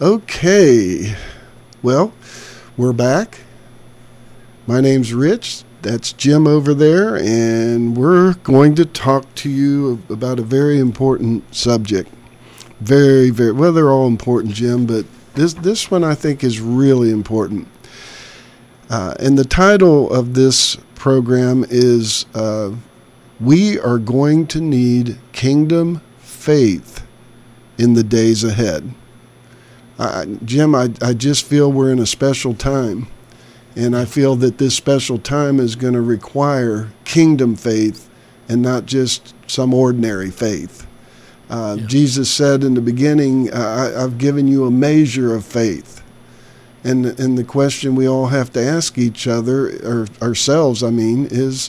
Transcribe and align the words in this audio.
Okay. 0.00 1.16
Well, 1.82 2.12
we're 2.76 2.92
back. 2.92 3.40
My 4.64 4.80
name's 4.80 5.12
Rich. 5.12 5.64
That's 5.82 6.12
Jim 6.12 6.46
over 6.46 6.72
there, 6.72 7.16
and 7.16 7.96
we're 7.96 8.34
going 8.34 8.76
to 8.76 8.84
talk 8.84 9.34
to 9.36 9.50
you 9.50 10.00
about 10.08 10.38
a 10.38 10.42
very 10.42 10.78
important 10.78 11.52
subject. 11.52 12.14
Very, 12.78 13.30
very 13.30 13.50
well. 13.50 13.72
They're 13.72 13.90
all 13.90 14.06
important, 14.06 14.54
Jim, 14.54 14.86
but 14.86 15.04
this 15.34 15.54
this 15.54 15.90
one 15.90 16.04
I 16.04 16.14
think 16.14 16.44
is 16.44 16.60
really 16.60 17.10
important. 17.10 17.66
Uh, 18.88 19.14
and 19.18 19.36
the 19.36 19.44
title 19.44 20.12
of 20.12 20.34
this 20.34 20.76
program 20.94 21.64
is 21.70 22.24
uh, 22.36 22.70
"We 23.40 23.80
are 23.80 23.98
going 23.98 24.46
to 24.48 24.60
need 24.60 25.18
kingdom 25.32 26.02
faith 26.18 27.04
in 27.78 27.94
the 27.94 28.04
days 28.04 28.44
ahead." 28.44 28.94
I, 29.98 30.26
Jim, 30.44 30.74
I, 30.74 30.90
I 31.02 31.14
just 31.14 31.44
feel 31.44 31.72
we're 31.72 31.92
in 31.92 31.98
a 31.98 32.06
special 32.06 32.54
time. 32.54 33.08
And 33.76 33.96
I 33.96 34.06
feel 34.06 34.34
that 34.36 34.58
this 34.58 34.74
special 34.74 35.18
time 35.18 35.60
is 35.60 35.76
going 35.76 35.94
to 35.94 36.00
require 36.00 36.90
kingdom 37.04 37.54
faith 37.54 38.08
and 38.48 38.60
not 38.60 38.86
just 38.86 39.34
some 39.46 39.72
ordinary 39.72 40.30
faith. 40.30 40.86
Uh, 41.48 41.76
yeah. 41.78 41.86
Jesus 41.86 42.30
said 42.30 42.64
in 42.64 42.74
the 42.74 42.80
beginning, 42.80 43.52
I, 43.52 44.02
I've 44.02 44.18
given 44.18 44.48
you 44.48 44.66
a 44.66 44.70
measure 44.70 45.34
of 45.34 45.44
faith. 45.44 46.02
And, 46.84 47.06
and 47.20 47.36
the 47.36 47.44
question 47.44 47.94
we 47.94 48.08
all 48.08 48.26
have 48.26 48.52
to 48.52 48.62
ask 48.62 48.98
each 48.98 49.26
other, 49.26 49.68
or 49.84 50.06
ourselves, 50.22 50.82
I 50.82 50.90
mean, 50.90 51.28
is 51.30 51.68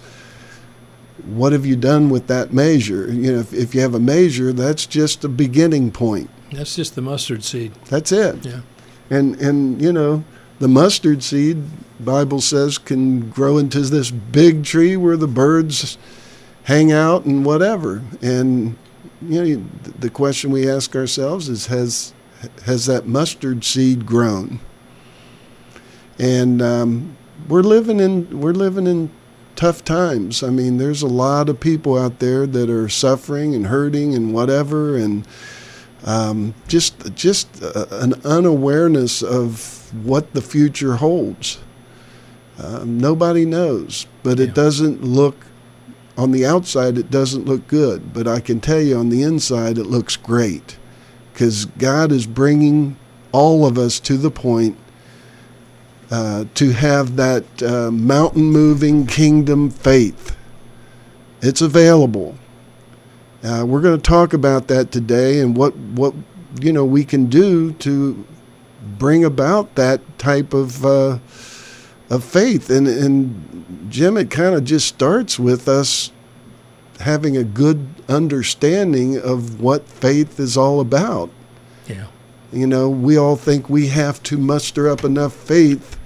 what 1.25 1.51
have 1.51 1.65
you 1.65 1.75
done 1.75 2.09
with 2.09 2.27
that 2.27 2.53
measure? 2.53 3.11
You 3.11 3.33
know, 3.33 3.39
if, 3.39 3.53
if 3.53 3.75
you 3.75 3.81
have 3.81 3.93
a 3.93 3.99
measure, 3.99 4.53
that's 4.53 4.85
just 4.85 5.23
a 5.23 5.29
beginning 5.29 5.91
point. 5.91 6.29
That's 6.51 6.75
just 6.75 6.95
the 6.95 7.01
mustard 7.01 7.43
seed. 7.43 7.73
That's 7.85 8.11
it. 8.11 8.45
Yeah. 8.45 8.61
And 9.09 9.35
and 9.39 9.81
you 9.81 9.93
know, 9.93 10.23
the 10.59 10.67
mustard 10.67 11.23
seed, 11.23 11.63
Bible 11.99 12.41
says, 12.41 12.77
can 12.77 13.29
grow 13.29 13.57
into 13.57 13.81
this 13.81 14.11
big 14.11 14.63
tree 14.63 14.97
where 14.97 15.17
the 15.17 15.27
birds 15.27 15.97
hang 16.63 16.91
out 16.91 17.25
and 17.25 17.45
whatever. 17.45 18.03
And 18.21 18.77
you 19.21 19.57
know, 19.57 19.65
the 19.99 20.09
question 20.09 20.51
we 20.51 20.69
ask 20.69 20.95
ourselves 20.95 21.49
is, 21.49 21.67
has 21.67 22.13
has 22.65 22.85
that 22.85 23.07
mustard 23.07 23.63
seed 23.63 24.05
grown? 24.05 24.59
And 26.17 26.61
um, 26.61 27.17
we're 27.47 27.63
living 27.63 27.99
in 27.99 28.39
we're 28.39 28.53
living 28.53 28.87
in 28.87 29.09
tough 29.55 29.83
times. 29.83 30.41
I 30.41 30.49
mean, 30.49 30.77
there's 30.77 31.01
a 31.01 31.07
lot 31.07 31.49
of 31.49 31.59
people 31.59 31.97
out 31.97 32.19
there 32.19 32.47
that 32.47 32.69
are 32.69 32.87
suffering 32.87 33.55
and 33.55 33.67
hurting 33.67 34.15
and 34.15 34.33
whatever, 34.33 34.95
and 34.95 35.27
um, 36.05 36.53
just 36.67 37.15
just 37.15 37.61
uh, 37.61 37.85
an 37.91 38.13
unawareness 38.23 39.21
of 39.21 39.93
what 40.05 40.33
the 40.33 40.41
future 40.41 40.95
holds. 40.95 41.59
Um, 42.57 42.99
nobody 42.99 43.45
knows, 43.45 44.05
but 44.23 44.39
it 44.39 44.53
doesn't 44.53 45.03
look 45.03 45.45
on 46.17 46.31
the 46.31 46.45
outside. 46.45 46.97
It 46.97 47.09
doesn't 47.09 47.45
look 47.45 47.67
good, 47.67 48.13
but 48.13 48.27
I 48.27 48.41
can 48.41 48.59
tell 48.59 48.81
you 48.81 48.97
on 48.97 49.09
the 49.09 49.23
inside 49.23 49.77
it 49.77 49.85
looks 49.85 50.17
great, 50.17 50.77
because 51.31 51.65
God 51.65 52.11
is 52.11 52.27
bringing 52.27 52.97
all 53.31 53.65
of 53.65 53.77
us 53.77 53.99
to 54.01 54.17
the 54.17 54.31
point 54.31 54.77
uh, 56.11 56.45
to 56.55 56.71
have 56.71 57.15
that 57.15 57.63
uh, 57.63 57.91
mountain 57.91 58.43
moving 58.43 59.05
kingdom 59.05 59.69
faith. 59.69 60.35
It's 61.41 61.61
available. 61.61 62.35
Uh, 63.43 63.65
we're 63.65 63.81
going 63.81 63.97
to 63.97 64.01
talk 64.01 64.33
about 64.33 64.67
that 64.67 64.91
today 64.91 65.39
and 65.39 65.55
what 65.55 65.75
what 65.75 66.13
you 66.59 66.73
know 66.73 66.83
we 66.83 67.05
can 67.05 67.27
do 67.27 67.71
to 67.73 68.25
bring 68.97 69.23
about 69.23 69.75
that 69.75 70.01
type 70.19 70.53
of 70.53 70.85
uh, 70.85 71.19
of 72.09 72.23
faith. 72.23 72.69
And 72.69 72.87
and 72.87 73.87
Jim, 73.89 74.17
it 74.17 74.29
kind 74.29 74.55
of 74.55 74.63
just 74.63 74.87
starts 74.87 75.39
with 75.39 75.67
us 75.67 76.11
having 76.99 77.37
a 77.37 77.43
good 77.43 77.87
understanding 78.09 79.17
of 79.17 79.61
what 79.61 79.87
faith 79.87 80.39
is 80.39 80.57
all 80.57 80.79
about. 80.81 81.29
Yeah. 81.87 82.07
You 82.51 82.67
know, 82.67 82.89
we 82.89 83.17
all 83.17 83.35
think 83.35 83.69
we 83.69 83.87
have 83.87 84.21
to 84.23 84.37
muster 84.37 84.89
up 84.89 85.03
enough 85.03 85.33
faith 85.33 85.97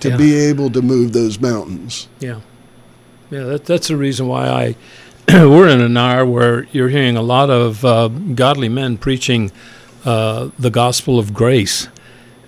to 0.00 0.10
yeah. 0.10 0.16
be 0.16 0.34
able 0.34 0.70
to 0.70 0.82
move 0.82 1.12
those 1.12 1.40
mountains. 1.40 2.08
Yeah. 2.20 2.40
Yeah, 3.30 3.44
that, 3.44 3.64
that's 3.64 3.88
the 3.88 3.96
reason 3.96 4.28
why 4.28 4.46
I 4.46 4.76
we're 5.32 5.66
in 5.66 5.80
an 5.80 5.96
hour 5.96 6.24
where 6.24 6.68
you're 6.70 6.88
hearing 6.88 7.16
a 7.16 7.22
lot 7.22 7.50
of 7.50 7.84
uh, 7.84 8.06
godly 8.06 8.68
men 8.68 8.96
preaching 8.96 9.50
uh, 10.04 10.50
the 10.56 10.70
gospel 10.70 11.18
of 11.18 11.34
grace. 11.34 11.88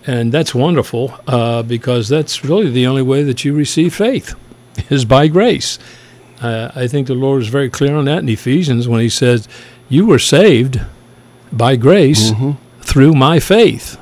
And 0.06 0.31
that's 0.31 0.55
wonderful 0.55 1.12
uh, 1.27 1.65
because 1.65 2.09
that's 2.09 2.44
really 2.44 2.71
the 2.71 2.87
only 2.87 3.03
way 3.03 3.25
that 3.25 3.44
you 3.44 3.53
receive 3.53 3.97
faith 3.97 4.37
is 4.91 5.05
by 5.05 5.27
grace. 5.27 5.81
Uh, 6.41 6.71
I 6.72 6.87
think 6.87 7.09
the 7.09 7.15
Lord 7.15 7.43
is 7.43 7.49
very 7.49 7.69
clear 7.69 7.97
on 7.97 8.05
that 8.05 8.21
in 8.21 8.28
Ephesians 8.28 8.87
when 8.87 9.00
he 9.00 9.09
says, 9.09 9.49
You 9.89 10.06
were 10.06 10.21
saved 10.21 10.81
by 11.53 11.75
grace 11.75 12.31
mm-hmm. 12.31 12.53
through 12.83 13.15
my 13.15 13.41
faith, 13.41 13.99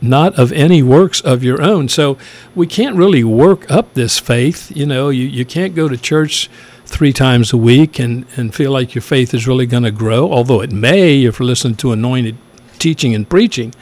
not 0.00 0.38
of 0.38 0.52
any 0.52 0.80
works 0.80 1.20
of 1.22 1.42
your 1.42 1.60
own. 1.60 1.88
So 1.88 2.18
we 2.54 2.68
can't 2.68 2.94
really 2.94 3.24
work 3.24 3.68
up 3.68 3.94
this 3.94 4.20
faith. 4.20 4.70
You 4.76 4.86
know, 4.86 5.08
you, 5.08 5.24
you 5.24 5.44
can't 5.44 5.74
go 5.74 5.88
to 5.88 5.96
church 5.96 6.48
three 6.86 7.12
times 7.12 7.52
a 7.52 7.56
week 7.56 7.98
and, 7.98 8.26
and 8.36 8.54
feel 8.54 8.70
like 8.70 8.94
your 8.94 9.02
faith 9.02 9.34
is 9.34 9.46
really 9.46 9.66
going 9.66 9.82
to 9.82 9.90
grow, 9.90 10.32
although 10.32 10.62
it 10.62 10.72
may 10.72 11.24
if 11.24 11.38
you're 11.38 11.46
listening 11.46 11.76
to 11.76 11.92
anointed 11.92 12.36
teaching 12.78 13.14
and 13.14 13.28
preaching. 13.28 13.74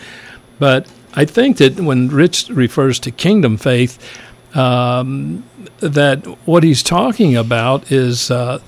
But 0.58 0.90
I 1.14 1.24
think 1.24 1.58
that 1.58 1.78
when 1.78 2.08
Rich 2.08 2.48
refers 2.48 2.98
to 3.00 3.10
kingdom 3.10 3.56
faith, 3.56 3.98
um, 4.56 5.44
that 5.80 6.24
what 6.46 6.62
he's 6.62 6.82
talking 6.82 7.36
about 7.36 7.90
is 7.90 8.30
uh, 8.30 8.60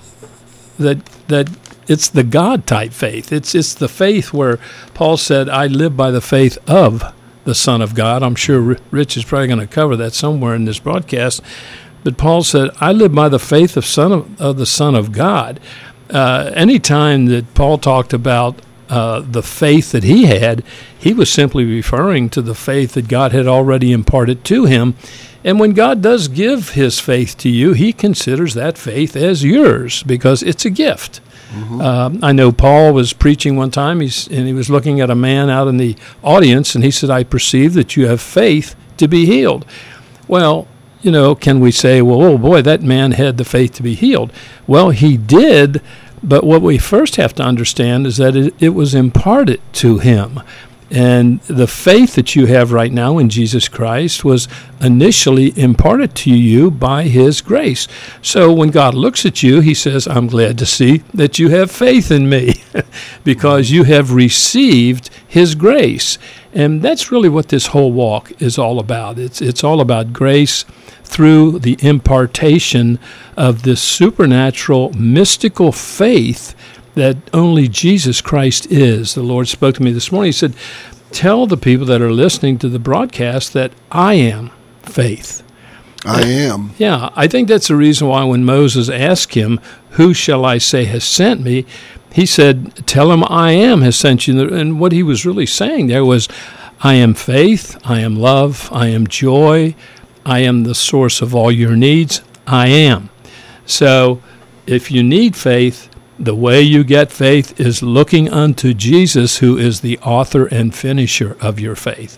that 0.77 1.03
that 1.27 1.49
it's 1.87 2.09
the 2.09 2.23
God 2.23 2.67
type 2.67 2.91
faith. 2.91 3.31
It's 3.31 3.55
it's 3.55 3.73
the 3.73 3.87
faith 3.89 4.33
where 4.33 4.59
Paul 4.93 5.17
said, 5.17 5.49
"I 5.49 5.67
live 5.67 5.95
by 5.95 6.11
the 6.11 6.21
faith 6.21 6.57
of 6.67 7.13
the 7.45 7.55
Son 7.55 7.81
of 7.81 7.95
God." 7.95 8.23
I'm 8.23 8.35
sure 8.35 8.77
Rich 8.91 9.17
is 9.17 9.25
probably 9.25 9.47
going 9.47 9.59
to 9.59 9.67
cover 9.67 9.95
that 9.97 10.13
somewhere 10.13 10.55
in 10.55 10.65
this 10.65 10.79
broadcast. 10.79 11.41
But 12.07 12.15
Paul 12.15 12.43
said, 12.43 12.69
I 12.79 12.93
live 12.93 13.13
by 13.13 13.27
the 13.27 13.37
faith 13.37 13.75
of, 13.75 13.85
son 13.85 14.13
of, 14.13 14.41
of 14.41 14.55
the 14.55 14.65
Son 14.65 14.95
of 14.95 15.11
God. 15.11 15.59
Uh, 16.09 16.53
anytime 16.55 17.25
that 17.25 17.53
Paul 17.53 17.77
talked 17.77 18.13
about 18.13 18.61
uh, 18.87 19.19
the 19.19 19.43
faith 19.43 19.91
that 19.91 20.05
he 20.05 20.23
had, 20.23 20.63
he 20.97 21.13
was 21.13 21.29
simply 21.29 21.65
referring 21.65 22.29
to 22.29 22.41
the 22.41 22.55
faith 22.55 22.93
that 22.93 23.09
God 23.09 23.33
had 23.33 23.45
already 23.45 23.91
imparted 23.91 24.45
to 24.45 24.63
him. 24.63 24.95
And 25.43 25.59
when 25.59 25.73
God 25.73 26.01
does 26.01 26.29
give 26.29 26.69
his 26.69 26.97
faith 26.97 27.37
to 27.39 27.49
you, 27.49 27.73
he 27.73 27.91
considers 27.91 28.53
that 28.53 28.77
faith 28.77 29.17
as 29.17 29.43
yours 29.43 30.01
because 30.03 30.41
it's 30.41 30.63
a 30.63 30.69
gift. 30.69 31.19
Mm-hmm. 31.51 31.81
Um, 31.81 32.19
I 32.23 32.31
know 32.31 32.53
Paul 32.53 32.93
was 32.93 33.11
preaching 33.11 33.57
one 33.57 33.71
time, 33.71 33.99
he's, 33.99 34.29
and 34.29 34.47
he 34.47 34.53
was 34.53 34.69
looking 34.69 35.01
at 35.01 35.09
a 35.09 35.15
man 35.15 35.49
out 35.49 35.67
in 35.67 35.75
the 35.75 35.97
audience, 36.23 36.73
and 36.73 36.85
he 36.85 36.91
said, 36.91 37.09
I 37.09 37.25
perceive 37.25 37.73
that 37.73 37.97
you 37.97 38.07
have 38.07 38.21
faith 38.21 38.77
to 38.95 39.09
be 39.09 39.25
healed. 39.25 39.65
Well, 40.29 40.69
you 41.07 41.13
know, 41.13 41.35
can 41.35 41.61
we 41.61 41.71
say, 41.71 42.01
well, 42.01 42.21
oh 42.21 42.37
boy, 42.37 42.61
that 42.63 42.81
man 42.81 43.13
had 43.13 43.37
the 43.37 43.45
faith 43.45 43.71
to 43.75 43.81
be 43.81 43.95
healed? 43.95 44.29
Well, 44.67 44.89
he 44.89 45.15
did, 45.15 45.81
but 46.21 46.43
what 46.43 46.61
we 46.61 46.77
first 46.77 47.15
have 47.15 47.33
to 47.35 47.43
understand 47.43 48.05
is 48.05 48.17
that 48.17 48.35
it, 48.35 48.53
it 48.59 48.69
was 48.71 48.93
imparted 48.93 49.61
to 49.75 49.99
him. 49.99 50.41
And 50.91 51.39
the 51.41 51.67
faith 51.67 52.15
that 52.15 52.35
you 52.35 52.45
have 52.47 52.73
right 52.73 52.91
now 52.91 53.17
in 53.17 53.29
Jesus 53.29 53.69
Christ 53.69 54.25
was 54.25 54.49
initially 54.81 55.57
imparted 55.57 56.13
to 56.15 56.31
you 56.33 56.71
by 56.71 57.03
His 57.03 57.41
grace. 57.41 57.89
So 58.21 58.53
when 58.53 58.69
God 58.69 58.93
looks 58.93 59.25
at 59.25 59.43
you, 59.43 59.59
He 59.59 59.73
says, 59.73 60.07
I'm 60.07 60.27
glad 60.27 60.57
to 60.59 60.65
see 60.65 60.99
that 61.13 61.39
you 61.39 61.49
have 61.49 61.71
faith 61.71 62.09
in 62.09 62.29
me 62.29 62.63
because 63.25 63.69
you 63.69 63.83
have 63.83 64.13
received 64.13 65.09
His 65.27 65.55
grace. 65.55 66.17
And 66.53 66.81
that's 66.81 67.11
really 67.11 67.29
what 67.29 67.49
this 67.49 67.67
whole 67.67 67.91
walk 67.91 68.31
is 68.41 68.57
all 68.57 68.79
about. 68.79 69.19
It's, 69.19 69.41
it's 69.41 69.65
all 69.65 69.81
about 69.81 70.13
grace 70.13 70.63
through 71.07 71.59
the 71.59 71.77
impartation 71.79 72.99
of 73.35 73.63
this 73.63 73.81
supernatural, 73.81 74.91
mystical 74.93 75.71
faith 75.71 76.53
that 76.95 77.17
only 77.33 77.67
Jesus 77.67 78.21
Christ 78.21 78.71
is. 78.71 79.13
The 79.13 79.23
Lord 79.23 79.47
spoke 79.47 79.75
to 79.75 79.83
me 79.83 79.91
this 79.91 80.11
morning. 80.11 80.29
He 80.29 80.33
said, 80.33 80.55
Tell 81.11 81.47
the 81.47 81.57
people 81.57 81.85
that 81.85 82.01
are 82.01 82.11
listening 82.11 82.57
to 82.59 82.69
the 82.69 82.79
broadcast 82.79 83.53
that 83.53 83.71
I 83.91 84.15
am 84.15 84.51
faith. 84.81 85.43
I 86.05 86.23
am. 86.23 86.71
Yeah, 86.77 87.09
I 87.15 87.27
think 87.27 87.47
that's 87.47 87.69
the 87.69 87.75
reason 87.75 88.07
why 88.07 88.23
when 88.23 88.45
Moses 88.45 88.89
asked 88.89 89.33
him, 89.33 89.59
Who 89.91 90.13
shall 90.13 90.45
I 90.45 90.57
say 90.57 90.85
has 90.85 91.03
sent 91.03 91.41
me? 91.41 91.65
He 92.11 92.25
said, 92.25 92.87
Tell 92.87 93.11
him 93.11 93.23
I 93.25 93.51
am 93.51 93.81
has 93.81 93.95
sent 93.95 94.27
you. 94.27 94.53
And 94.53 94.79
what 94.79 94.91
he 94.91 95.03
was 95.03 95.25
really 95.25 95.45
saying 95.45 95.87
there 95.87 96.05
was, 96.05 96.27
I 96.81 96.93
am 96.95 97.13
faith, 97.13 97.77
I 97.83 98.01
am 98.01 98.15
love, 98.15 98.69
I 98.71 98.87
am 98.87 99.07
joy, 99.07 99.75
I 100.27 100.39
am 100.39 100.63
the 100.63 100.75
source 100.75 101.21
of 101.21 101.33
all 101.33 101.51
your 101.51 101.75
needs. 101.75 102.21
I 102.45 102.67
am. 102.67 103.09
So 103.65 104.21
if 104.65 104.91
you 104.91 105.01
need 105.01 105.35
faith, 105.35 105.89
The 106.19 106.33
way 106.33 106.61
you 106.61 106.83
get 106.83 107.11
faith 107.11 107.59
is 107.59 107.83
looking 107.83 108.27
unto 108.33 108.73
Jesus, 108.73 109.37
who 109.37 109.55
is 109.55 109.81
the 109.81 109.99
author 109.99 110.47
and 110.47 110.73
finisher 110.73 111.37
of 111.39 111.59
your 111.59 111.75
faith. 111.75 112.17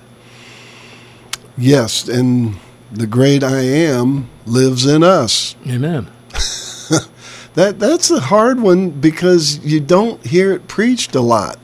Yes, 1.57 2.07
and 2.07 2.55
the 2.89 3.07
great 3.07 3.43
I 3.43 3.59
am 3.59 4.29
lives 4.45 4.85
in 4.85 5.03
us. 5.03 5.55
Amen. 5.67 6.07
That 7.55 7.79
that's 7.79 8.09
a 8.11 8.21
hard 8.21 8.61
one 8.61 8.91
because 8.91 9.59
you 9.65 9.81
don't 9.81 10.25
hear 10.25 10.53
it 10.53 10.69
preached 10.69 11.13
a 11.15 11.19
lot. 11.19 11.57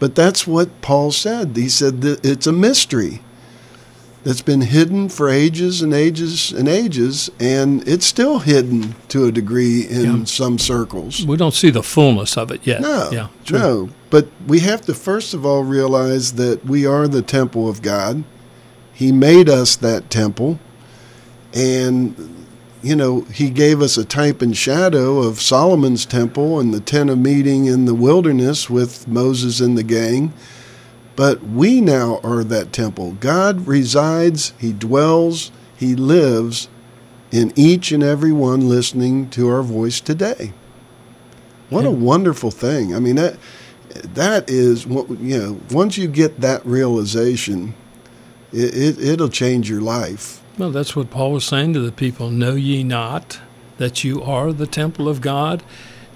But 0.00 0.16
that's 0.16 0.46
what 0.48 0.80
Paul 0.80 1.12
said. 1.12 1.54
He 1.56 1.68
said 1.68 2.00
that 2.00 2.24
it's 2.24 2.46
a 2.46 2.52
mystery 2.52 3.20
that's 4.24 4.40
been 4.42 4.60
hidden 4.60 5.08
for 5.08 5.28
ages 5.28 5.82
and 5.82 5.92
ages 5.92 6.52
and 6.52 6.68
ages, 6.68 7.28
and 7.40 7.86
it's 7.88 8.06
still 8.06 8.38
hidden 8.38 8.94
to 9.08 9.24
a 9.26 9.32
degree 9.32 9.82
in 9.82 10.18
Yeah. 10.18 10.24
some 10.24 10.58
circles. 10.58 11.26
We 11.26 11.36
don't 11.36 11.54
see 11.54 11.70
the 11.70 11.82
fullness 11.82 12.36
of 12.36 12.50
it 12.52 12.60
yet. 12.64 12.80
No, 12.80 13.08
Yeah. 13.12 13.26
True. 13.44 13.58
no. 13.58 13.88
But 14.10 14.28
we 14.46 14.60
have 14.60 14.82
to 14.82 14.94
first 14.94 15.34
of 15.34 15.44
all 15.44 15.64
realize 15.64 16.32
that 16.32 16.64
we 16.64 16.86
are 16.86 17.08
the 17.08 17.22
temple 17.22 17.68
of 17.68 17.82
God. 17.82 18.22
He 18.92 19.10
made 19.10 19.48
us 19.48 19.74
that 19.76 20.10
temple, 20.10 20.60
and 21.54 22.14
you 22.82 22.94
know 22.96 23.24
He 23.32 23.50
gave 23.50 23.80
us 23.82 23.96
a 23.96 24.04
type 24.04 24.42
and 24.42 24.56
shadow 24.56 25.18
of 25.18 25.40
Solomon's 25.40 26.06
temple 26.06 26.60
and 26.60 26.72
the 26.72 26.80
tent 26.80 27.10
of 27.10 27.18
meeting 27.18 27.66
in 27.66 27.84
the 27.86 27.94
wilderness 27.94 28.70
with 28.70 29.08
Moses 29.08 29.60
and 29.60 29.76
the 29.76 29.82
gang. 29.82 30.32
But 31.14 31.42
we 31.42 31.80
now 31.80 32.20
are 32.22 32.42
that 32.44 32.72
temple. 32.72 33.12
God 33.20 33.66
resides, 33.66 34.54
He 34.58 34.72
dwells, 34.72 35.50
He 35.76 35.94
lives 35.94 36.68
in 37.30 37.52
each 37.56 37.92
and 37.92 38.02
every 38.02 38.32
one 38.32 38.68
listening 38.68 39.28
to 39.30 39.48
our 39.48 39.62
voice 39.62 40.00
today. 40.00 40.52
What 41.70 41.86
a 41.86 41.90
wonderful 41.90 42.50
thing. 42.50 42.94
I 42.94 42.98
mean 42.98 43.16
that 43.16 43.38
that 44.14 44.48
is 44.50 44.86
what 44.86 45.08
you 45.20 45.38
know, 45.38 45.60
once 45.70 45.96
you 45.96 46.06
get 46.06 46.40
that 46.40 46.64
realization, 46.66 47.74
it, 48.52 48.74
it 48.76 49.00
it'll 49.00 49.30
change 49.30 49.70
your 49.70 49.80
life. 49.80 50.42
Well, 50.58 50.70
that's 50.70 50.94
what 50.94 51.10
Paul 51.10 51.32
was 51.32 51.44
saying 51.44 51.72
to 51.72 51.80
the 51.80 51.92
people. 51.92 52.30
Know 52.30 52.54
ye 52.54 52.84
not 52.84 53.40
that 53.78 54.04
you 54.04 54.22
are 54.22 54.52
the 54.52 54.66
temple 54.66 55.08
of 55.08 55.22
God? 55.22 55.62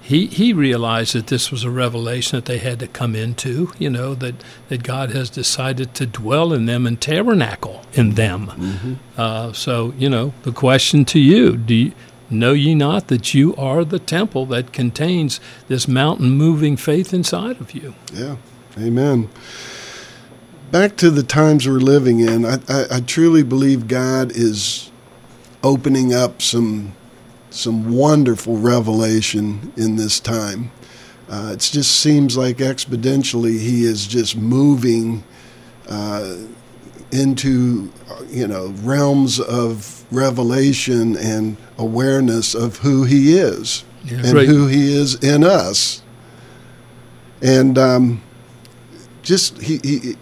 He, 0.07 0.27
he 0.27 0.53
realized 0.53 1.15
that 1.15 1.27
this 1.27 1.51
was 1.51 1.65
a 1.65 1.69
revelation 1.69 2.37
that 2.37 2.45
they 2.45 2.59
had 2.59 2.79
to 2.79 2.87
come 2.87 3.13
into, 3.13 3.73
you 3.77 3.89
know, 3.89 4.15
that, 4.15 4.35
that 4.69 4.81
God 4.81 5.11
has 5.11 5.29
decided 5.29 5.93
to 5.95 6.05
dwell 6.05 6.53
in 6.53 6.65
them 6.65 6.87
and 6.87 6.99
tabernacle 7.01 7.81
in 7.91 8.11
them. 8.11 8.99
Uh, 9.17 9.51
so, 9.51 9.93
you 9.97 10.09
know, 10.09 10.33
the 10.43 10.53
question 10.53 11.03
to 11.03 11.19
you, 11.19 11.57
do 11.57 11.73
you, 11.75 11.91
know 12.29 12.53
ye 12.53 12.73
not 12.73 13.09
that 13.09 13.33
you 13.33 13.53
are 13.57 13.83
the 13.83 13.99
temple 13.99 14.45
that 14.45 14.71
contains 14.71 15.41
this 15.67 15.89
mountain 15.89 16.29
moving 16.29 16.77
faith 16.77 17.13
inside 17.13 17.59
of 17.59 17.73
you? 17.73 17.93
Yeah. 18.13 18.37
Amen. 18.77 19.27
Back 20.71 20.95
to 20.97 21.09
the 21.09 21.23
times 21.23 21.67
we're 21.67 21.79
living 21.79 22.21
in, 22.21 22.45
I, 22.45 22.59
I, 22.69 22.85
I 22.91 22.99
truly 23.01 23.43
believe 23.43 23.89
God 23.89 24.31
is 24.31 24.89
opening 25.63 26.13
up 26.13 26.41
some 26.41 26.93
some 27.57 27.91
wonderful 27.93 28.57
revelation 28.57 29.73
in 29.77 29.95
this 29.95 30.19
time. 30.19 30.71
Uh, 31.29 31.51
it 31.53 31.59
just 31.59 31.99
seems 31.99 32.37
like 32.37 32.57
exponentially 32.57 33.59
He 33.59 33.83
is 33.83 34.07
just 34.07 34.37
moving 34.37 35.23
uh, 35.89 36.37
into 37.11 37.91
you 38.29 38.47
know 38.47 38.67
realms 38.83 39.39
of 39.39 40.05
revelation 40.11 41.17
and 41.17 41.57
awareness 41.77 42.53
of 42.55 42.77
who 42.77 43.03
He 43.03 43.37
is 43.37 43.83
Yeah, 44.05 44.17
and 44.19 44.31
great. 44.31 44.47
who 44.47 44.67
He 44.67 44.93
is 44.93 45.15
in 45.15 45.43
us. 45.43 46.01
And 47.41 47.77
um, 47.77 48.21
just 49.21 49.57
he, 49.61 49.79
he, 49.83 50.15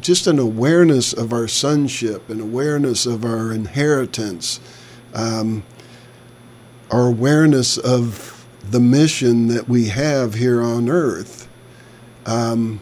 just 0.00 0.26
an 0.26 0.38
awareness 0.38 1.12
of 1.12 1.32
our 1.32 1.48
sonship, 1.48 2.28
an 2.30 2.40
awareness 2.40 3.06
of 3.06 3.24
our 3.24 3.52
inheritance, 3.52 4.60
um, 5.14 5.62
our 6.90 7.06
awareness 7.06 7.78
of 7.78 8.46
the 8.70 8.80
mission 8.80 9.48
that 9.48 9.68
we 9.68 9.88
have 9.88 10.34
here 10.34 10.62
on 10.62 10.88
earth. 10.88 11.48
Um, 12.26 12.80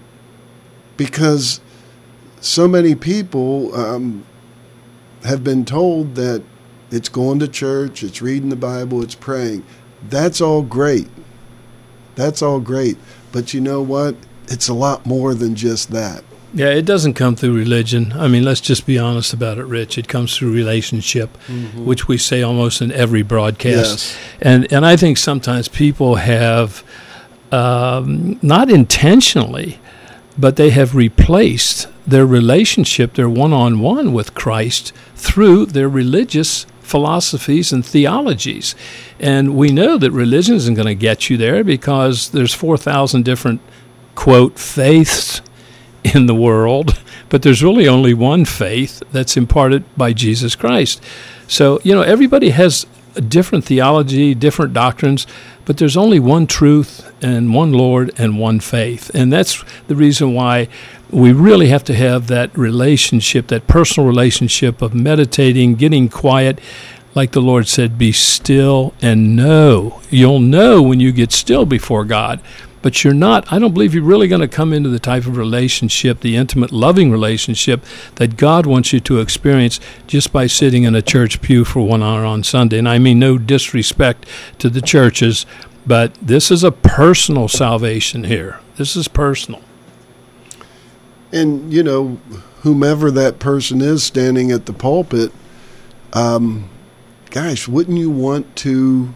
because 0.97 1.61
so 2.41 2.69
many 2.69 2.95
people 2.95 3.75
um, 3.75 4.25
have 5.25 5.43
been 5.43 5.65
told 5.65 6.15
that 6.17 6.43
it's 6.91 7.09
going 7.09 7.39
to 7.41 7.49
church, 7.49 8.03
it's 8.03 8.23
reading 8.23 8.49
the 8.49 8.57
Bible, 8.57 9.03
it's 9.03 9.15
praying. 9.15 9.65
That's 10.09 10.41
all 10.41 10.63
great. 10.63 11.09
That's 12.15 12.43
all 12.43 12.61
great. 12.61 12.97
But 13.33 13.53
you 13.53 13.61
know 13.61 13.83
what? 13.83 14.17
It's 14.49 14.69
a 14.69 14.75
lot 14.75 15.07
more 15.07 15.35
than 15.35 15.55
just 15.55 15.91
that. 15.91 16.25
Yeah, 16.55 16.71
it 16.71 16.87
doesn't 16.87 17.15
come 17.15 17.37
through 17.37 17.55
religion. 17.55 18.13
I 18.15 18.27
mean, 18.27 18.43
let's 18.43 18.61
just 18.61 18.87
be 18.87 18.99
honest 18.99 19.33
about 19.35 19.59
it, 19.59 19.65
Rich. 19.65 19.99
It 19.99 20.09
comes 20.09 20.37
through 20.37 20.53
relationship, 20.53 21.37
which 21.77 22.09
we 22.09 22.17
say 22.17 22.43
almost 22.43 22.81
in 22.81 22.91
every 22.93 23.23
broadcast. 23.23 24.17
Yes. 24.17 24.19
And 24.41 24.73
and 24.73 24.87
I 24.87 24.97
think 24.97 25.19
sometimes 25.19 25.69
people 25.69 26.17
have 26.17 26.83
um, 27.53 28.39
not 28.43 28.71
intentionally, 28.71 29.79
but 30.39 30.57
they 30.57 30.71
have 30.71 30.95
replaced 30.95 31.89
their 32.07 32.27
relationship, 32.27 33.15
their 33.15 33.29
one-on-one 33.29 34.13
with 34.13 34.35
Christ, 34.35 34.93
through 35.15 35.67
their 35.67 35.89
religious 35.89 36.65
philosophies 36.81 37.71
and 37.71 37.85
theologies. 37.85 38.75
And 39.21 39.55
we 39.55 39.71
know 39.71 39.99
that 39.99 40.11
religion 40.11 40.55
isn't 40.57 40.75
going 40.75 40.87
to 40.87 40.95
get 40.95 41.29
you 41.29 41.37
there 41.37 41.63
because 41.63 42.31
there's 42.31 42.55
4,000 42.55 43.25
different 43.25 43.61
quote 44.15 44.59
faiths 44.59 45.43
in 46.05 46.27
the 46.27 46.35
world, 46.35 47.01
but 47.29 47.43
there's 47.43 47.63
really 47.63 47.89
only 47.89 48.15
one 48.15 48.45
faith 48.45 49.03
that's 49.13 49.37
imparted 49.37 49.85
by 49.97 50.13
Jesus 50.13 50.55
Christ. 50.55 51.03
So, 51.47 51.81
you 51.83 51.95
know, 51.95 52.03
everybody 52.03 52.51
has 52.51 52.87
a 53.17 53.21
different 53.21 53.65
theology, 53.65 54.35
different 54.35 54.73
doctrines, 54.73 55.27
but 55.65 55.77
there's 55.77 55.97
only 55.97 56.21
one 56.21 56.47
truth 56.47 57.13
and 57.23 57.53
one 57.53 57.73
Lord 57.73 58.13
and 58.17 58.39
one 58.39 58.61
faith. 58.61 59.11
And 59.15 59.33
that's 59.33 59.63
the 59.89 59.97
reason 59.97 60.35
why 60.35 60.69
we 61.11 61.33
really 61.33 61.69
have 61.69 61.85
to 61.85 61.95
have 61.95 62.29
that 62.29 62.57
relationship, 62.57 63.49
that 63.49 63.67
personal 63.67 64.07
relationship 64.07 64.81
of 64.83 64.95
meditating, 64.95 65.75
getting 65.75 66.09
quiet. 66.09 66.61
Like 67.15 67.33
the 67.33 67.41
Lord 67.41 67.67
said, 67.67 67.99
be 67.99 68.13
still 68.13 68.95
and 69.03 69.35
know. 69.35 70.01
You'll 70.11 70.41
know 70.41 70.81
when 70.83 71.01
you 71.01 71.11
get 71.11 71.33
still 71.33 71.67
before 71.67 72.05
God 72.05 72.41
but 72.89 73.05
you're 73.05 73.13
not 73.13 73.53
i 73.53 73.59
don't 73.59 73.75
believe 73.75 73.93
you're 73.93 74.03
really 74.03 74.29
going 74.29 74.41
to 74.41 74.49
come 74.49 74.73
into 74.73 74.89
the 74.89 74.99
type 74.99 75.27
of 75.27 75.37
relationship 75.37 76.21
the 76.21 76.37
intimate 76.37 76.73
loving 76.73 77.11
relationship 77.11 77.85
that 78.15 78.39
god 78.39 78.65
wants 78.65 78.95
you 78.95 78.99
to 78.99 79.21
experience 79.21 79.79
just 80.07 80.33
by 80.33 80.47
sitting 80.47 80.85
in 80.85 80.95
a 80.95 81.03
church 81.03 81.43
pew 81.43 81.67
for 81.67 81.87
one 81.87 82.03
hour 82.03 82.25
on 82.25 82.43
sunday. 82.43 82.79
And 82.79 82.89
i 82.89 82.99
mean 82.99 83.19
no 83.19 83.37
disrespect 83.37 84.25
to 84.59 84.71
the 84.71 84.81
churches 84.81 85.45
but 85.89 86.13
this 86.21 86.51
is 86.51 86.63
a 86.63 86.71
personal 86.71 87.49
salvation 87.49 88.25
here. 88.25 88.61
This 88.77 88.95
is 88.95 89.09
personal. 89.09 89.63
And, 91.33 91.73
you 91.73 91.83
know, 91.83 92.21
whomever 92.61 93.11
that 93.11 93.39
person 93.39 93.81
is 93.81 94.03
standing 94.03 94.51
at 94.53 94.67
the 94.67 94.75
pulpit, 94.75 95.33
um, 96.13 96.69
gosh, 97.31 97.67
wouldn't 97.69 97.97
you 97.97 98.11
want 98.11 98.55
to 98.57 99.15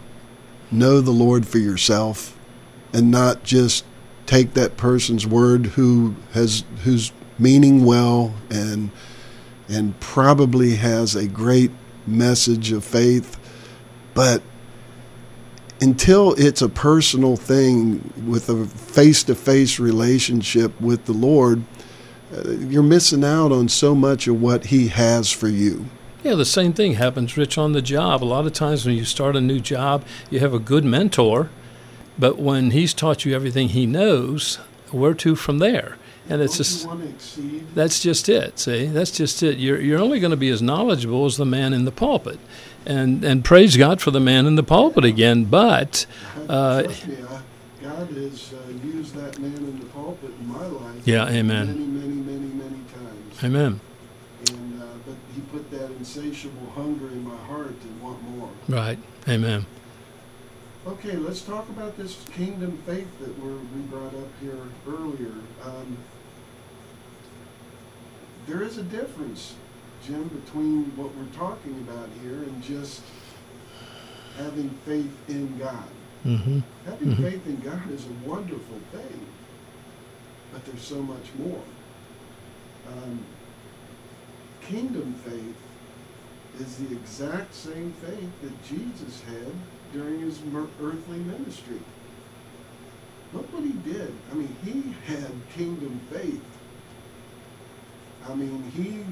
know 0.71 0.99
the 0.99 1.11
Lord 1.11 1.47
for 1.47 1.59
yourself 1.59 2.35
and 2.93 3.11
not 3.11 3.43
just 3.43 3.83
take 4.25 4.53
that 4.53 4.77
person's 4.77 5.27
word 5.27 5.65
who 5.65 6.15
has 6.33 6.63
who's 6.83 7.11
meaning 7.37 7.83
well 7.83 8.33
and 8.49 8.89
and 9.67 9.99
probably 9.99 10.75
has 10.75 11.15
a 11.15 11.27
great 11.27 11.71
message 12.05 12.71
of 12.71 12.83
faith, 12.83 13.39
but 14.13 14.41
until 15.81 16.33
it's 16.33 16.61
a 16.61 16.69
personal 16.69 17.35
thing 17.35 18.13
with 18.25 18.49
a 18.49 18.65
face-to-face 18.65 19.79
relationship 19.79 20.79
with 20.79 21.05
the 21.05 21.13
Lord, 21.13 21.63
uh, 22.33 22.51
you're 22.51 22.83
missing 22.83 23.23
out 23.23 23.51
on 23.51 23.67
so 23.67 23.93
much 23.93 24.27
of 24.27 24.41
what 24.41 24.67
He 24.67 24.87
has 24.89 25.31
for 25.31 25.49
you. 25.49 25.85
Yeah, 26.23 26.35
the 26.35 26.45
same 26.45 26.71
thing 26.71 26.93
happens, 26.93 27.35
Rich, 27.35 27.57
on 27.57 27.73
the 27.73 27.81
job. 27.81 28.23
A 28.23 28.25
lot 28.25 28.45
of 28.45 28.53
times 28.53 28.85
when 28.85 28.95
you 28.95 29.03
start 29.03 29.35
a 29.35 29.41
new 29.41 29.59
job, 29.59 30.05
you 30.29 30.39
have 30.39 30.53
a 30.53 30.59
good 30.59 30.85
mentor, 30.85 31.49
but 32.17 32.37
when 32.37 32.71
he's 32.71 32.93
taught 32.93 33.25
you 33.25 33.35
everything 33.35 33.69
he 33.69 33.85
knows, 33.85 34.55
where 34.91 35.13
to 35.15 35.35
from 35.35 35.59
there? 35.59 35.97
And 36.29 36.41
it's 36.41 36.57
just 36.57 36.87
want 36.87 37.01
to 37.01 37.09
exceed? 37.09 37.67
that's 37.75 38.01
just 38.01 38.29
it. 38.29 38.57
See, 38.57 38.85
that's 38.85 39.11
just 39.11 39.43
it. 39.43 39.57
You're 39.57 39.79
you're 39.81 39.99
only 39.99 40.21
going 40.21 40.31
to 40.31 40.37
be 40.37 40.49
as 40.49 40.61
knowledgeable 40.61 41.25
as 41.25 41.35
the 41.35 41.45
man 41.45 41.73
in 41.73 41.83
the 41.83 41.91
pulpit, 41.91 42.39
and 42.85 43.25
and 43.25 43.43
praise 43.43 43.75
God 43.75 43.99
for 43.99 44.11
the 44.11 44.21
man 44.21 44.45
in 44.45 44.55
the 44.55 44.63
pulpit 44.63 45.03
again. 45.03 45.45
But 45.45 46.05
uh, 46.47 46.83
me, 46.87 47.17
I, 47.29 47.41
God 47.81 48.07
has 48.11 48.53
uh, 48.53 48.71
used 48.85 49.15
that 49.15 49.37
man 49.39 49.53
in 49.53 49.79
the 49.79 49.85
pulpit 49.87 50.31
in 50.39 50.47
my 50.47 50.65
life. 50.65 51.05
Yeah, 51.05 51.27
amen. 51.27 51.67
Many, 51.67 51.79
many, 51.79 52.15
many, 52.15 52.53
many 52.53 52.83
times. 52.93 53.43
Amen. 53.43 53.81
And 54.47 54.81
uh, 54.81 54.85
but 55.05 55.15
He 55.35 55.41
put 55.41 55.69
that 55.71 55.91
insatiable 55.91 56.71
hunger 56.73 57.07
in 57.07 57.25
my 57.25 57.35
heart 57.47 57.75
to 57.81 57.87
want 58.01 58.23
more. 58.29 58.49
Right. 58.69 58.97
Amen. 59.27 59.65
Okay, 60.85 61.15
let's 61.15 61.41
talk 61.41 61.67
about 61.69 61.97
this 61.97 62.17
kingdom 62.35 62.77
faith 62.85 63.07
that 63.19 63.39
we're, 63.39 63.53
we 63.55 63.81
brought 63.89 64.13
up 64.15 64.27
here 64.41 64.57
earlier. 64.87 65.31
Um, 65.63 65.97
there 68.47 68.61
is 68.61 68.77
a 68.77 68.83
difference, 68.83 69.55
Jim, 70.05 70.27
between 70.27 70.85
what 70.97 71.15
we're 71.15 71.37
talking 71.37 71.73
about 71.87 72.09
here 72.21 72.43
and 72.43 72.61
just 72.61 73.01
having 74.37 74.71
faith 74.85 75.15
in 75.29 75.57
God. 75.57 75.87
Mm-hmm. 76.25 76.59
Having 76.85 77.15
Mhm. 77.15 77.21
faith 77.31 77.47
in 77.47 77.59
God 77.61 77.89
is 77.91 78.05
a 78.05 78.27
wonderful 78.29 78.79
thing, 78.91 79.25
but 80.51 80.65
there's 80.65 80.81
so 80.83 81.01
much 81.01 81.27
more. 81.37 81.61
Um, 82.89 83.19
kingdom 84.61 85.13
faith 85.25 85.55
is 86.59 86.75
the 86.77 86.93
exact 86.93 87.53
same 87.53 87.93
faith 88.01 88.41
that 88.41 88.63
Jesus 88.63 89.21
had 89.21 89.53
during 89.93 90.19
his 90.19 90.39
earthly 90.81 91.19
ministry. 91.19 91.79
Look 93.31 93.51
what 93.53 93.63
he 93.63 93.71
did. 93.71 94.13
I 94.31 94.35
mean, 94.35 94.55
he 94.63 94.95
had 95.05 95.31
kingdom 95.55 95.99
faith. 96.11 96.41
I 98.27 98.35
mean, 98.35 98.63
he 98.75 99.03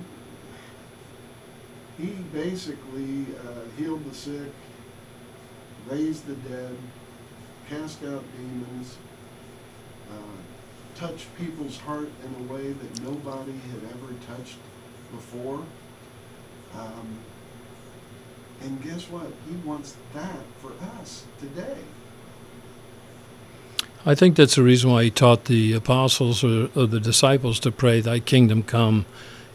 he 2.02 2.14
basically 2.34 3.26
uh, 3.36 3.78
healed 3.78 4.04
the 4.10 4.16
sick, 4.16 4.52
raised 5.88 6.26
the 6.26 6.36
dead, 6.50 6.76
cast 7.70 8.04
out 8.04 8.24
demons, 8.38 8.98
uh, 10.10 10.96
touched 10.96 11.28
people's 11.38 11.78
heart 11.78 12.10
in 12.24 12.46
a 12.46 12.54
way 12.54 12.74
that 12.74 13.04
nobody 13.04 13.52
had 13.52 13.84
ever 13.84 14.14
touched 14.26 14.58
before. 15.12 15.64
Um, 16.76 17.20
and 18.62 18.82
guess 18.84 19.10
what? 19.10 19.28
He 19.50 19.56
wants 19.68 19.96
that 20.14 20.38
for 20.62 20.72
us 21.00 21.24
today. 21.40 21.78
I 24.06 24.16
think 24.16 24.36
that's 24.36 24.56
the 24.56 24.64
reason 24.64 24.90
why 24.92 25.04
he 25.04 25.10
taught 25.12 25.46
the 25.46 25.74
apostles 25.74 26.44
or, 26.44 26.70
or 26.76 26.88
the 26.88 27.00
disciples 27.00 27.60
to 27.62 27.72
pray, 27.72 28.02
Thy 28.02 28.20
kingdom 28.20 28.64
come, 28.64 29.06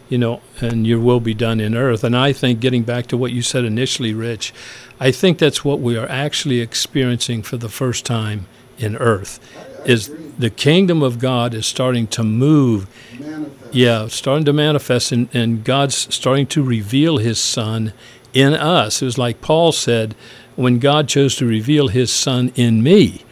you 0.09 0.19
know, 0.19 0.41
and 0.61 0.87
your 0.87 1.01
will 1.01 1.19
be 1.19 1.35
done 1.35 1.59
in 1.59 1.75
earth. 1.75 2.05
And 2.05 2.17
I 2.17 2.33
think, 2.33 2.61
getting 2.61 2.85
back 2.85 3.09
to 3.09 3.17
what 3.17 3.33
you 3.33 3.43
said 3.43 3.65
initially, 3.65 4.15
Rich, 4.15 4.55
I 5.01 5.11
think 5.11 5.39
that's 5.39 5.65
what 5.65 5.81
we 5.81 5.97
are 5.97 6.09
actually 6.09 6.61
experiencing 6.61 7.43
for 7.43 7.57
the 7.57 7.69
first 7.69 8.07
time 8.07 8.47
in 8.79 8.97
earth. 8.97 9.41
I, 9.57 9.61
I 9.61 9.85
Is 9.87 10.09
agree. 10.09 10.33
the 10.39 10.51
kingdom 10.51 11.03
of 11.03 11.19
God 11.19 11.53
is 11.53 11.67
starting 11.67 12.07
to 12.09 12.23
move 12.23 12.87
Manifest. 13.19 13.75
Yeah, 13.75 14.07
starting 14.07 14.45
to 14.45 14.53
manifest, 14.53 15.11
and, 15.11 15.29
and 15.35 15.65
God's 15.65 16.15
starting 16.15 16.47
to 16.49 16.63
reveal 16.63 17.19
His 17.19 17.41
Son 17.41 17.93
in 18.37 18.53
us. 18.53 19.01
It 19.01 19.07
was 19.07 19.17
like 19.17 19.41
Paul 19.41 19.73
said 19.73 20.15
when 20.57 20.79
God 20.79 21.09
chose 21.09 21.37
to 21.37 21.47
reveal 21.47 21.89
His 21.89 22.13
Son 22.13 22.53
in 22.55 22.83
me, 22.83 23.25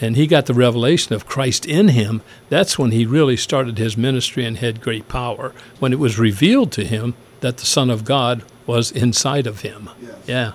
and 0.00 0.16
he 0.16 0.26
got 0.26 0.46
the 0.46 0.54
revelation 0.54 1.14
of 1.14 1.26
Christ 1.26 1.66
in 1.66 1.88
him, 1.88 2.22
that's 2.48 2.78
when 2.78 2.92
he 2.92 3.04
really 3.04 3.36
started 3.36 3.78
his 3.78 3.96
ministry 3.96 4.44
and 4.44 4.56
had 4.58 4.80
great 4.80 5.08
power. 5.08 5.52
When 5.80 5.92
it 5.92 5.98
was 5.98 6.18
revealed 6.18 6.70
to 6.72 6.84
him 6.84 7.14
that 7.40 7.56
the 7.56 7.66
Son 7.66 7.90
of 7.90 8.04
God 8.04 8.44
was 8.66 8.92
inside 8.92 9.46
of 9.46 9.62
him. 9.62 9.90
Yes. 10.00 10.14
Yeah, 10.26 10.52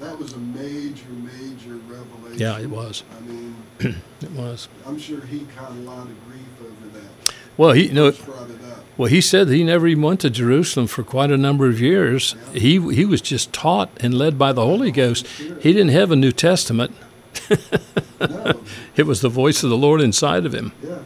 That 0.00 0.18
was 0.18 0.32
a 0.32 0.38
major, 0.38 1.08
major 1.10 1.76
revelation. 1.86 2.38
Yeah, 2.38 2.58
it 2.58 2.70
was. 2.70 3.04
I 3.16 3.20
mean, 3.22 3.56
it 3.80 4.30
was. 4.32 4.68
I'm 4.84 4.98
sure 4.98 5.20
he 5.20 5.46
caught 5.56 5.70
a 5.70 5.74
lot 5.74 6.06
of 6.06 6.26
grief 6.26 6.42
over 6.60 6.98
that. 6.98 7.25
Well, 7.56 7.72
he 7.72 7.88
you 7.88 7.92
know. 7.92 8.10
First 8.12 8.26
brought 8.26 8.50
it 8.50 8.62
up. 8.64 8.84
Well, 8.96 9.08
he 9.08 9.20
said 9.20 9.48
he 9.48 9.62
never 9.62 9.86
even 9.86 10.02
went 10.02 10.20
to 10.20 10.30
Jerusalem 10.30 10.86
for 10.86 11.02
quite 11.02 11.30
a 11.30 11.36
number 11.36 11.68
of 11.68 11.80
years. 11.80 12.34
He 12.52 12.80
he 12.94 13.04
was 13.04 13.20
just 13.20 13.52
taught 13.52 13.90
and 14.00 14.14
led 14.14 14.38
by 14.38 14.52
the 14.52 14.64
Holy 14.64 14.90
Ghost. 14.90 15.26
He 15.26 15.72
didn't 15.72 15.90
have 15.90 16.10
a 16.10 16.16
New 16.16 16.32
Testament. 16.32 16.94
No. 18.20 18.60
It 18.96 19.04
was 19.06 19.20
the 19.20 19.28
voice 19.28 19.62
of 19.62 19.68
the 19.68 19.76
Lord 19.76 20.00
inside 20.00 20.46
of 20.46 20.54
him. 20.54 20.72
Yeah. 20.82 21.00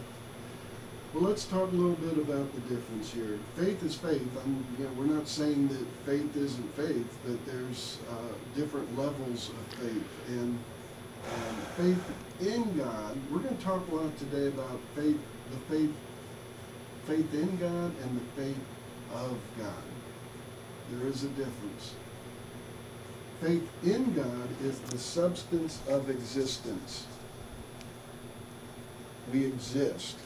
Well, 1.12 1.24
let's 1.24 1.44
talk 1.44 1.72
a 1.72 1.74
little 1.74 1.96
bit 1.96 2.18
about 2.18 2.54
the 2.54 2.60
difference 2.72 3.12
here. 3.12 3.38
Faith 3.56 3.82
is 3.82 3.96
faith. 3.96 4.22
I'm, 4.44 4.64
you 4.78 4.84
know, 4.84 4.90
we're 4.96 5.12
not 5.12 5.26
saying 5.26 5.66
that 5.68 5.84
faith 6.06 6.36
isn't 6.36 6.76
faith, 6.76 7.18
but 7.26 7.44
there's 7.46 7.98
uh, 8.08 8.14
different 8.54 8.96
levels 8.96 9.50
of 9.50 9.78
faith. 9.78 10.04
And 10.28 10.58
um, 11.34 11.56
faith 11.76 12.12
in 12.40 12.78
God, 12.78 13.16
we're 13.30 13.40
going 13.40 13.56
to 13.56 13.62
talk 13.62 13.82
a 13.90 13.94
lot 13.94 14.16
today 14.18 14.46
about 14.46 14.78
faith, 14.94 15.18
the 15.50 15.74
faith, 15.74 15.92
faith 17.06 17.32
in 17.34 17.56
God 17.58 17.92
and 18.02 18.20
the 18.20 18.42
faith 18.42 18.58
of 19.14 19.36
God. 19.58 19.82
There 20.92 21.08
is 21.08 21.24
a 21.24 21.28
difference. 21.28 21.94
Faith 23.40 23.68
in 23.84 24.12
God 24.14 24.48
is 24.62 24.78
the 24.80 24.98
substance 24.98 25.80
of 25.88 26.10
existence 26.10 27.06
we 29.32 29.46
exist. 29.46 30.16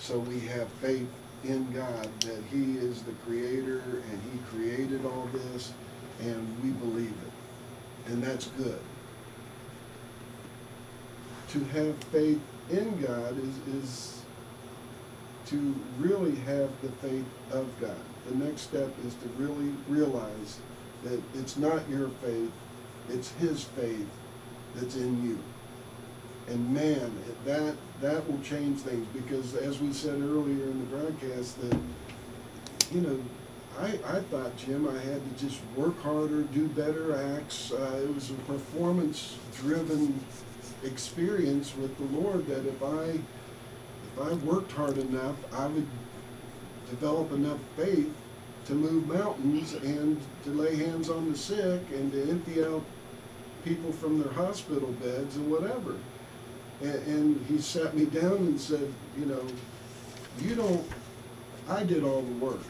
So 0.00 0.18
we 0.18 0.40
have 0.40 0.68
faith 0.74 1.08
in 1.44 1.70
God 1.72 2.08
that 2.20 2.42
He 2.50 2.78
is 2.78 3.02
the 3.02 3.12
creator 3.26 3.80
and 4.10 4.20
He 4.32 4.38
created 4.50 5.04
all 5.04 5.28
this 5.32 5.72
and 6.20 6.62
we 6.62 6.70
believe 6.70 7.10
it. 7.10 8.12
And 8.12 8.22
that's 8.22 8.46
good. 8.48 8.80
To 11.50 11.64
have 11.64 11.96
faith 12.04 12.40
in 12.70 13.00
God 13.00 13.36
is, 13.38 13.74
is 13.74 14.21
to 15.52 15.74
really 15.98 16.34
have 16.36 16.70
the 16.82 16.88
faith 17.06 17.24
of 17.52 17.68
God. 17.80 17.96
The 18.28 18.34
next 18.36 18.62
step 18.62 18.90
is 19.06 19.14
to 19.14 19.28
really 19.36 19.72
realize 19.88 20.58
that 21.04 21.20
it's 21.34 21.56
not 21.56 21.88
your 21.88 22.08
faith, 22.08 22.50
it's 23.08 23.30
His 23.32 23.64
faith 23.64 24.08
that's 24.74 24.96
in 24.96 25.22
you. 25.24 25.38
And 26.48 26.72
man, 26.74 27.12
that 27.44 27.76
that 28.00 28.28
will 28.28 28.40
change 28.40 28.80
things 28.80 29.06
because, 29.14 29.54
as 29.54 29.80
we 29.80 29.92
said 29.92 30.20
earlier 30.20 30.64
in 30.64 30.78
the 30.80 30.96
broadcast, 30.96 31.60
that 31.60 31.78
you 32.90 33.00
know, 33.00 33.20
I 33.78 33.98
I 34.04 34.20
thought 34.22 34.56
Jim, 34.56 34.88
I 34.88 34.98
had 34.98 35.22
to 35.22 35.44
just 35.44 35.60
work 35.76 36.00
harder, 36.02 36.42
do 36.42 36.66
better 36.68 37.36
acts. 37.36 37.72
Uh, 37.72 38.00
it 38.02 38.14
was 38.14 38.30
a 38.30 38.34
performance-driven 38.34 40.18
experience 40.82 41.76
with 41.76 41.96
the 41.96 42.18
Lord. 42.18 42.46
That 42.46 42.66
if 42.66 42.82
I 42.82 43.20
if 44.14 44.22
I 44.22 44.32
worked 44.44 44.72
hard 44.72 44.98
enough, 44.98 45.36
I 45.52 45.66
would 45.66 45.86
develop 46.90 47.32
enough 47.32 47.58
faith 47.76 48.12
to 48.66 48.74
move 48.74 49.08
mountains 49.08 49.72
and 49.74 50.20
to 50.44 50.50
lay 50.50 50.76
hands 50.76 51.10
on 51.10 51.30
the 51.30 51.36
sick 51.36 51.82
and 51.92 52.12
to 52.12 52.30
empty 52.30 52.64
out 52.64 52.84
people 53.64 53.92
from 53.92 54.22
their 54.22 54.32
hospital 54.32 54.92
beds 54.92 55.36
and 55.36 55.50
whatever. 55.50 55.96
And, 56.80 57.06
and 57.06 57.46
he 57.46 57.60
sat 57.60 57.96
me 57.96 58.04
down 58.06 58.36
and 58.36 58.60
said, 58.60 58.92
you 59.18 59.26
know, 59.26 59.44
you 60.40 60.54
don't, 60.54 60.84
I 61.68 61.84
did 61.84 62.04
all 62.04 62.22
the 62.22 62.34
work. 62.34 62.60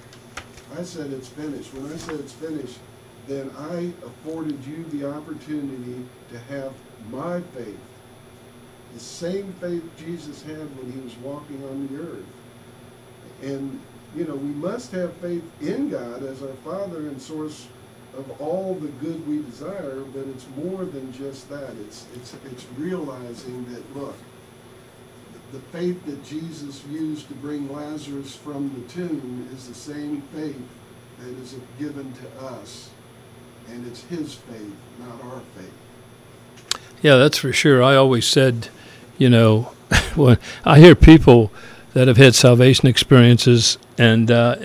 I 0.78 0.82
said 0.82 1.12
it's 1.12 1.28
finished. 1.28 1.74
When 1.74 1.92
I 1.92 1.96
said 1.96 2.16
it's 2.16 2.32
finished, 2.32 2.78
then 3.26 3.50
I 3.58 3.92
afforded 4.04 4.64
you 4.64 4.84
the 4.84 5.08
opportunity 5.08 6.04
to 6.30 6.38
have 6.38 6.72
my 7.10 7.40
faith. 7.54 7.78
The 8.94 9.00
same 9.00 9.52
faith 9.54 9.84
Jesus 9.96 10.42
had 10.42 10.76
when 10.76 10.92
he 10.92 11.00
was 11.00 11.16
walking 11.18 11.62
on 11.64 11.88
the 11.88 12.02
earth. 12.02 12.26
And, 13.42 13.80
you 14.14 14.24
know, 14.24 14.34
we 14.34 14.50
must 14.50 14.92
have 14.92 15.12
faith 15.14 15.44
in 15.60 15.88
God 15.88 16.22
as 16.22 16.42
our 16.42 16.54
Father 16.64 17.08
and 17.08 17.20
source 17.20 17.66
of 18.16 18.40
all 18.40 18.74
the 18.74 18.88
good 18.88 19.26
we 19.26 19.42
desire, 19.42 20.00
but 20.12 20.26
it's 20.28 20.46
more 20.56 20.84
than 20.84 21.12
just 21.12 21.48
that. 21.48 21.70
It's 21.86 22.06
it's 22.14 22.34
it's 22.44 22.66
realizing 22.76 23.64
that 23.72 23.96
look, 23.96 24.14
the 25.52 25.60
faith 25.60 26.04
that 26.06 26.22
Jesus 26.24 26.84
used 26.90 27.28
to 27.28 27.34
bring 27.34 27.72
Lazarus 27.72 28.36
from 28.36 28.70
the 28.74 28.92
tomb 28.92 29.48
is 29.54 29.68
the 29.68 29.74
same 29.74 30.20
faith 30.34 30.60
that 31.20 31.30
is 31.38 31.56
given 31.78 32.12
to 32.12 32.46
us, 32.46 32.90
and 33.70 33.86
it's 33.86 34.02
His 34.02 34.34
faith, 34.34 34.74
not 34.98 35.22
our 35.24 35.40
faith. 35.56 35.72
Yeah, 37.00 37.16
that's 37.16 37.38
for 37.38 37.52
sure. 37.52 37.82
I 37.82 37.96
always 37.96 38.26
said, 38.26 38.68
you 39.22 39.30
know, 39.30 39.62
when 40.16 40.36
I 40.64 40.80
hear 40.80 40.96
people 40.96 41.52
that 41.94 42.08
have 42.08 42.16
had 42.16 42.34
salvation 42.34 42.88
experiences, 42.88 43.78
and 43.96 44.30
uh, 44.30 44.56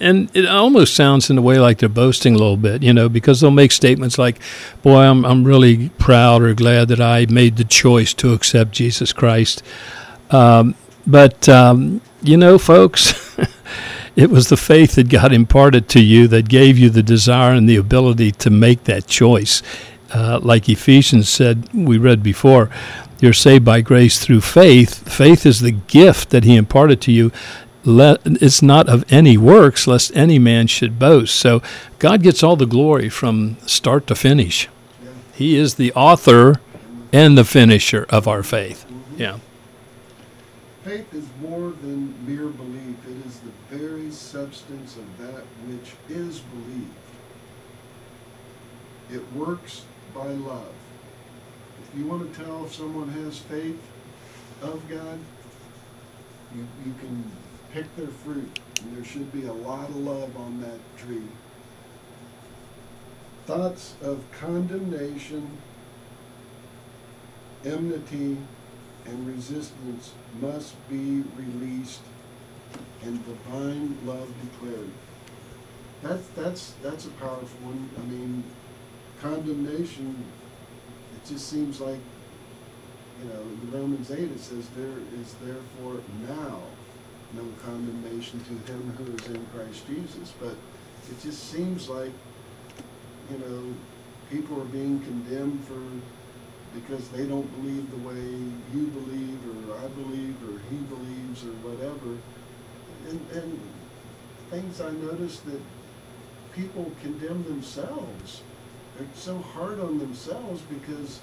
and 0.00 0.34
it 0.34 0.46
almost 0.46 0.94
sounds 0.94 1.28
in 1.28 1.36
a 1.36 1.42
way 1.42 1.58
like 1.58 1.78
they're 1.78 1.88
boasting 1.90 2.34
a 2.34 2.38
little 2.38 2.56
bit, 2.56 2.82
you 2.82 2.94
know, 2.94 3.10
because 3.10 3.40
they'll 3.40 3.50
make 3.50 3.72
statements 3.72 4.18
like, 4.18 4.40
"Boy, 4.82 5.02
I'm 5.02 5.26
I'm 5.26 5.44
really 5.44 5.90
proud 5.90 6.42
or 6.42 6.54
glad 6.54 6.88
that 6.88 7.00
I 7.00 7.26
made 7.26 7.56
the 7.56 7.64
choice 7.64 8.14
to 8.14 8.32
accept 8.32 8.72
Jesus 8.72 9.12
Christ." 9.12 9.62
Um, 10.30 10.74
but 11.06 11.48
um, 11.48 12.00
you 12.22 12.36
know, 12.36 12.58
folks. 12.58 13.14
It 14.16 14.30
was 14.30 14.48
the 14.48 14.56
faith 14.56 14.94
that 14.94 15.10
God 15.10 15.30
imparted 15.30 15.90
to 15.90 16.00
you 16.00 16.26
that 16.28 16.48
gave 16.48 16.78
you 16.78 16.88
the 16.88 17.02
desire 17.02 17.52
and 17.52 17.68
the 17.68 17.76
ability 17.76 18.32
to 18.32 18.48
make 18.48 18.84
that 18.84 19.06
choice. 19.06 19.62
Uh, 20.10 20.40
like 20.42 20.70
Ephesians 20.70 21.28
said, 21.28 21.68
we 21.74 21.98
read 21.98 22.22
before, 22.22 22.70
you're 23.20 23.32
saved 23.32 23.64
by 23.64 23.80
grace 23.80 24.18
through 24.18 24.42
faith. 24.42 25.08
Faith 25.10 25.46
is 25.46 25.60
the 25.60 25.72
gift 25.72 26.30
that 26.30 26.44
He 26.44 26.56
imparted 26.56 27.00
to 27.02 27.12
you. 27.12 27.32
Let, 27.84 28.20
it's 28.24 28.62
not 28.62 28.88
of 28.88 29.04
any 29.12 29.36
works, 29.38 29.86
lest 29.86 30.14
any 30.16 30.38
man 30.38 30.66
should 30.66 30.98
boast. 30.98 31.36
So 31.36 31.62
God 31.98 32.22
gets 32.22 32.42
all 32.42 32.56
the 32.56 32.66
glory 32.66 33.08
from 33.08 33.56
start 33.66 34.06
to 34.08 34.14
finish. 34.14 34.68
He 35.34 35.56
is 35.56 35.74
the 35.76 35.92
author 35.92 36.60
and 37.12 37.38
the 37.38 37.44
finisher 37.44 38.04
of 38.08 38.26
our 38.26 38.42
faith. 38.42 38.84
Mhm. 38.88 39.18
Yeah. 39.20 39.38
Faith 40.84 41.12
is 41.14 41.24
more 41.40 41.72
than 41.82 42.14
mere 42.26 42.46
belief. 42.48 42.96
It 43.06 43.26
is 43.26 43.38
the 43.40 43.76
very 43.76 44.10
substance 44.10 44.96
of 44.96 45.18
that 45.18 45.44
which 45.68 45.92
is 46.08 46.40
believed. 46.40 46.90
It 49.12 49.22
works 49.34 49.82
by 50.14 50.26
love. 50.28 50.72
If 51.82 51.98
you 51.98 52.06
want 52.06 52.32
to 52.32 52.44
tell 52.44 52.64
if 52.64 52.74
someone 52.74 53.08
has 53.10 53.38
faith 53.38 53.80
of 54.62 54.88
God, 54.88 55.18
you, 56.54 56.66
you 56.84 56.94
can 57.00 57.30
pick 57.72 57.94
their 57.96 58.08
fruit, 58.08 58.60
and 58.82 58.96
there 58.96 59.04
should 59.04 59.32
be 59.32 59.46
a 59.46 59.52
lot 59.52 59.88
of 59.88 59.96
love 59.96 60.36
on 60.36 60.60
that 60.60 60.78
tree. 60.96 61.22
Thoughts 63.46 63.94
of 64.02 64.24
condemnation, 64.32 65.58
enmity, 67.64 68.38
and 69.04 69.26
resistance 69.26 70.12
must 70.40 70.74
be 70.88 71.22
released 71.36 72.00
and 73.02 73.24
divine 73.24 73.96
love 74.04 74.28
declared. 74.42 74.90
That's 76.02 76.26
that's 76.28 76.74
that's 76.82 77.06
a 77.06 77.10
powerful 77.10 77.60
one. 77.62 77.88
I 77.96 78.00
mean, 78.10 78.44
condemnation. 79.20 80.24
It 81.26 81.32
just 81.32 81.48
seems 81.48 81.80
like, 81.80 81.98
you 83.20 83.28
know, 83.28 83.40
in 83.40 83.72
Romans 83.72 84.12
eight 84.12 84.30
it 84.30 84.38
says 84.38 84.68
there 84.76 84.98
is 85.20 85.34
therefore 85.44 86.00
now 86.28 86.60
no 87.34 87.42
condemnation 87.64 88.38
to 88.44 88.72
him 88.72 88.94
who 88.96 89.12
is 89.16 89.26
in 89.34 89.44
Christ 89.46 89.88
Jesus. 89.88 90.32
But 90.38 90.54
it 91.10 91.20
just 91.20 91.50
seems 91.50 91.88
like, 91.88 92.12
you 93.32 93.38
know, 93.38 93.74
people 94.30 94.60
are 94.60 94.66
being 94.66 95.00
condemned 95.00 95.64
for 95.64 95.80
because 96.78 97.08
they 97.08 97.26
don't 97.26 97.50
believe 97.60 97.90
the 97.90 98.08
way 98.08 98.22
you 98.72 98.86
believe 98.86 99.68
or 99.68 99.78
I 99.78 99.88
believe 99.88 100.36
or 100.44 100.60
he 100.70 100.76
believes 100.76 101.42
or 101.42 101.54
whatever. 101.66 102.18
And, 103.08 103.20
and 103.32 103.60
things 104.50 104.80
I 104.80 104.92
notice 104.92 105.40
that 105.40 105.60
people 106.54 106.92
condemn 107.02 107.42
themselves. 107.44 108.42
They're 108.98 109.06
so 109.14 109.38
hard 109.38 109.78
on 109.80 109.98
themselves 109.98 110.62
because, 110.62 111.20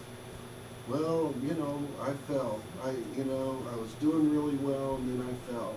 well, 0.87 1.33
you 1.41 1.55
know, 1.55 1.81
I 2.01 2.13
fell. 2.31 2.59
I, 2.83 2.91
you 3.17 3.23
know, 3.23 3.57
I 3.71 3.75
was 3.77 3.91
doing 3.93 4.31
really 4.31 4.55
well 4.57 4.95
and 4.95 5.19
then 5.19 5.27
I 5.27 5.51
fell. 5.51 5.73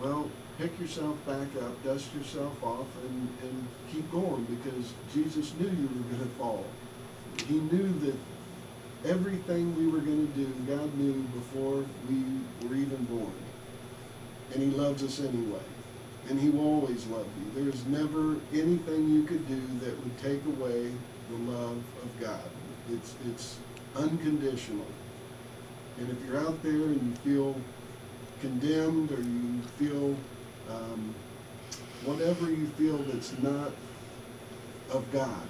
Well, 0.00 0.30
pick 0.58 0.78
yourself 0.80 1.16
back 1.26 1.48
up, 1.62 1.84
dust 1.84 2.14
yourself 2.14 2.62
off, 2.62 2.86
and, 3.04 3.28
and 3.42 3.66
keep 3.92 4.10
going 4.10 4.44
because 4.44 4.92
Jesus 5.12 5.52
knew 5.58 5.68
you 5.68 5.88
were 5.88 6.16
going 6.16 6.28
to 6.28 6.34
fall. 6.36 6.64
He 7.46 7.54
knew 7.54 7.92
that 8.00 9.10
everything 9.10 9.76
we 9.76 9.86
were 9.86 10.00
going 10.00 10.26
to 10.26 10.34
do, 10.34 10.46
God 10.66 10.96
knew 10.98 11.22
before 11.34 11.84
we 12.08 12.68
were 12.68 12.74
even 12.74 13.04
born. 13.04 13.32
And 14.54 14.62
He 14.62 14.70
loves 14.70 15.02
us 15.02 15.20
anyway. 15.20 15.60
And 16.28 16.40
He 16.40 16.50
will 16.50 16.66
always 16.66 17.06
love 17.06 17.26
you. 17.38 17.64
There's 17.64 17.84
never 17.86 18.36
anything 18.52 19.10
you 19.10 19.24
could 19.24 19.46
do 19.46 19.60
that 19.80 19.98
would 20.02 20.18
take 20.18 20.44
away 20.46 20.92
the 21.30 21.36
love 21.52 21.76
of 22.02 22.20
God. 22.20 22.40
It's, 22.92 23.14
it's 23.28 23.58
unconditional. 23.96 24.86
And 25.98 26.10
if 26.10 26.16
you're 26.26 26.38
out 26.40 26.62
there 26.62 26.72
and 26.72 27.02
you 27.02 27.14
feel 27.34 27.56
condemned 28.40 29.10
or 29.12 29.20
you 29.20 29.60
feel 29.78 30.16
um, 30.70 31.14
whatever 32.04 32.48
you 32.50 32.66
feel 32.78 32.98
that's 32.98 33.36
not 33.42 33.72
of 34.92 35.04
God, 35.12 35.42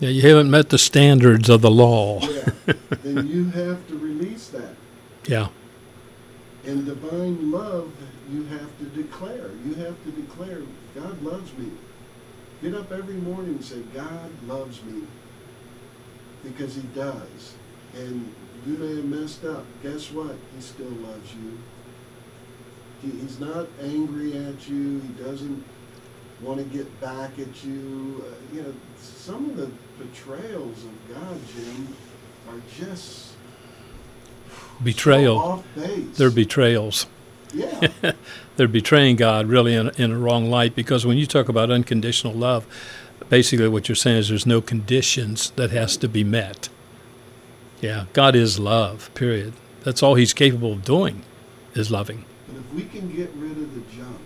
Yeah, 0.00 0.08
you 0.08 0.22
haven't 0.28 0.50
met 0.50 0.70
the 0.70 0.78
standards 0.78 1.48
of 1.48 1.60
the 1.60 1.70
law. 1.70 2.20
yeah, 2.22 2.50
then 3.02 3.26
you 3.28 3.44
have 3.50 3.86
to 3.88 3.98
release 3.98 4.48
that. 4.48 4.74
Yeah. 5.26 5.48
In 6.64 6.84
divine 6.84 7.50
love, 7.52 7.92
you 8.32 8.44
have 8.46 8.78
to 8.78 8.84
declare. 8.86 9.50
You 9.64 9.74
have 9.74 10.02
to 10.04 10.10
declare, 10.12 10.62
God 10.94 11.22
loves 11.22 11.52
me. 11.58 11.70
Get 12.62 12.74
up 12.74 12.90
every 12.92 13.14
morning 13.14 13.52
and 13.56 13.64
say, 13.64 13.80
God 13.94 14.30
loves 14.46 14.82
me. 14.84 15.02
Because 16.42 16.74
he 16.74 16.82
does. 16.94 17.54
And 17.94 18.32
you 18.66 18.74
may 18.74 18.96
have 18.96 19.04
messed 19.04 19.44
up. 19.44 19.64
Guess 19.82 20.10
what? 20.12 20.36
He 20.54 20.62
still 20.62 20.86
loves 20.86 21.34
you. 21.34 21.58
He, 23.02 23.18
he's 23.20 23.40
not 23.40 23.68
angry 23.82 24.36
at 24.36 24.68
you. 24.68 25.00
He 25.00 25.08
doesn't 25.22 25.64
want 26.40 26.58
to 26.58 26.64
get 26.64 27.00
back 27.00 27.38
at 27.38 27.64
you. 27.64 28.24
Uh, 28.26 28.54
you 28.54 28.62
know, 28.62 28.74
some 28.98 29.50
of 29.50 29.56
the 29.56 29.70
betrayals 29.98 30.84
of 30.84 31.14
God, 31.14 31.38
Jim, 31.54 31.96
are 32.48 32.60
just 32.78 33.32
Betrayal. 34.82 35.36
so 35.36 35.42
off 35.42 35.64
base. 35.74 36.16
They're 36.16 36.30
betrayals. 36.30 37.06
Yeah. 37.54 38.12
They're 38.56 38.68
betraying 38.68 39.16
God 39.16 39.46
really 39.46 39.74
in, 39.74 39.88
in 39.96 40.10
a 40.12 40.18
wrong 40.18 40.50
light 40.50 40.74
because 40.74 41.06
when 41.06 41.18
you 41.18 41.26
talk 41.26 41.48
about 41.48 41.70
unconditional 41.70 42.34
love, 42.34 42.66
basically 43.28 43.68
what 43.68 43.88
you're 43.88 43.96
saying 43.96 44.18
is 44.18 44.28
there's 44.28 44.46
no 44.46 44.60
conditions 44.60 45.50
that 45.52 45.70
has 45.70 45.96
to 45.98 46.08
be 46.08 46.24
met. 46.24 46.68
Yeah, 47.80 48.06
God 48.12 48.34
is 48.36 48.58
love, 48.58 49.10
period. 49.14 49.54
That's 49.84 50.02
all 50.02 50.14
he's 50.14 50.34
capable 50.34 50.72
of 50.74 50.84
doing 50.84 51.22
is 51.74 51.90
loving. 51.90 52.24
But 52.46 52.56
if 52.56 52.72
we 52.74 52.82
can 52.84 53.14
get 53.14 53.30
rid 53.36 53.52
of 53.52 53.74
the 53.74 53.80
junk, 53.96 54.20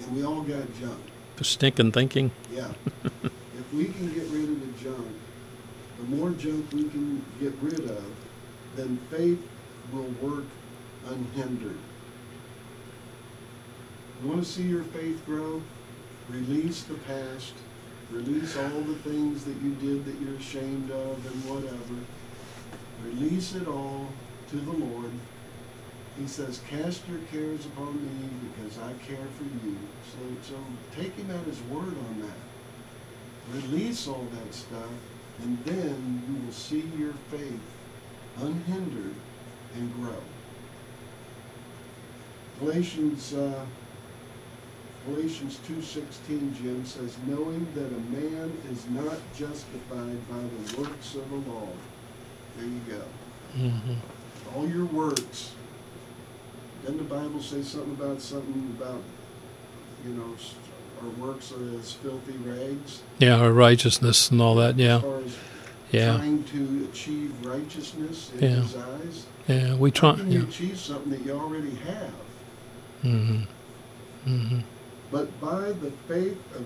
and 0.00 0.16
we 0.16 0.24
all 0.24 0.42
got 0.42 0.66
junk, 0.80 1.00
The 1.36 1.44
stinking 1.44 1.92
thinking. 1.92 2.30
yeah. 2.52 2.72
if 3.22 3.72
we 3.74 3.84
can 3.86 4.12
get 4.14 4.26
rid 4.28 4.48
of 4.48 4.60
the 4.60 4.84
junk, 4.84 5.06
the 5.98 6.16
more 6.16 6.30
junk 6.30 6.72
we 6.72 6.84
can 6.88 7.22
get 7.38 7.52
rid 7.60 7.80
of, 7.90 8.04
then 8.76 8.98
faith 9.10 9.38
will 9.92 10.12
work 10.22 10.44
unhindered. 11.10 11.78
You 14.22 14.28
want 14.28 14.44
to 14.44 14.48
see 14.48 14.62
your 14.62 14.84
faith 14.84 15.24
grow? 15.26 15.62
Release 16.28 16.82
the 16.84 16.94
past. 16.94 17.54
Release 18.10 18.56
all 18.56 18.80
the 18.82 18.96
things 18.96 19.44
that 19.44 19.56
you 19.62 19.70
did 19.76 20.04
that 20.04 20.20
you're 20.20 20.36
ashamed 20.36 20.90
of 20.90 21.26
and 21.26 21.50
whatever. 21.50 22.00
Release 23.04 23.54
it 23.54 23.66
all 23.66 24.08
to 24.50 24.56
the 24.56 24.72
Lord. 24.72 25.10
He 26.18 26.26
says, 26.26 26.60
cast 26.68 27.08
your 27.08 27.20
cares 27.30 27.64
upon 27.66 27.94
me 27.94 28.28
because 28.52 28.78
I 28.78 28.92
care 29.04 29.26
for 29.38 29.44
you. 29.66 29.76
So, 30.12 30.52
so 30.52 30.56
take 31.00 31.14
him 31.14 31.30
at 31.30 31.44
his 31.46 31.60
word 31.62 31.96
on 32.08 32.20
that. 32.20 33.62
Release 33.62 34.06
all 34.06 34.26
that 34.32 34.54
stuff, 34.54 34.90
and 35.42 35.58
then 35.64 36.22
you 36.28 36.44
will 36.44 36.52
see 36.52 36.84
your 36.98 37.14
faith 37.30 37.60
unhindered 38.38 39.14
and 39.76 39.94
grow. 39.94 40.22
Galatians, 42.60 43.32
uh, 43.34 43.64
Galatians 45.08 45.58
2.16, 45.68 46.54
Jim, 46.62 46.84
says, 46.84 47.16
knowing 47.26 47.66
that 47.74 47.86
a 47.86 48.00
man 48.14 48.52
is 48.70 48.86
not 48.90 49.16
justified 49.34 50.28
by 50.28 50.36
the 50.38 50.80
works 50.82 51.14
of 51.14 51.28
the 51.30 51.50
law. 51.50 51.68
There 52.56 52.66
you 52.66 52.80
go. 52.88 53.02
hmm 53.56 53.94
All 54.54 54.68
your 54.68 54.84
works. 54.84 55.52
Doesn't 56.82 56.98
the 56.98 57.04
Bible 57.14 57.40
say 57.40 57.62
something 57.62 57.92
about 57.92 58.20
something 58.20 58.76
about, 58.78 59.00
you 60.06 60.12
know, 60.14 60.34
our 61.02 61.08
works 61.26 61.52
are 61.52 61.78
as 61.78 61.92
filthy 61.92 62.36
rags? 62.44 63.00
Yeah, 63.18 63.36
our 63.36 63.52
righteousness 63.52 64.30
and 64.30 64.40
all 64.42 64.54
that. 64.56 64.74
As 64.74 64.80
Yeah, 64.80 65.00
far 65.00 65.18
as 65.20 65.36
yeah, 65.92 66.16
trying 66.16 66.44
to 66.44 66.88
achieve 66.90 67.32
righteousness 67.44 68.30
in 68.38 68.42
Yeah. 68.42 68.48
His 68.62 68.76
eyes? 68.76 69.26
yeah. 69.48 69.74
We 69.76 69.90
How 69.90 69.94
try. 69.94 70.14
can 70.16 70.30
you 70.30 70.40
Yeah. 70.40 70.44
achieve 70.46 70.78
something 70.78 71.10
that 71.12 71.24
you 71.24 71.32
already 71.32 71.74
have? 71.86 72.12
Hmm 73.02 73.40
hmm 74.24 74.60
But 75.10 75.40
by 75.40 75.72
the 75.72 75.90
faith 76.06 76.38
of 76.54 76.64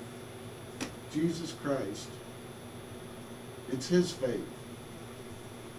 Jesus 1.12 1.55
Christ, 1.62 2.09
it's 3.73 3.88
His 3.88 4.12
faith. 4.12 4.49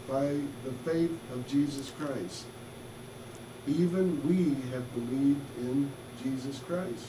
By 0.09 0.39
the 0.63 0.71
faith 0.83 1.11
of 1.33 1.47
Jesus 1.47 1.91
Christ, 1.99 2.45
even 3.67 4.21
we 4.27 4.55
have 4.71 4.93
believed 4.93 5.41
in 5.59 5.91
Jesus 6.23 6.59
Christ, 6.59 7.07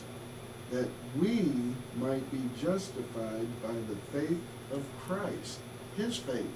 that 0.71 0.89
we 1.19 1.53
might 2.01 2.29
be 2.33 2.41
justified 2.61 3.47
by 3.63 3.73
the 3.73 3.97
faith 4.19 4.41
of 4.73 4.83
Christ, 5.07 5.59
His 5.97 6.17
faith. 6.17 6.51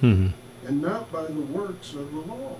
hmm 0.00 0.28
and 0.64 0.80
not 0.80 1.10
by 1.10 1.24
the 1.24 1.40
works 1.40 1.92
of 1.92 2.12
the 2.12 2.20
law. 2.20 2.56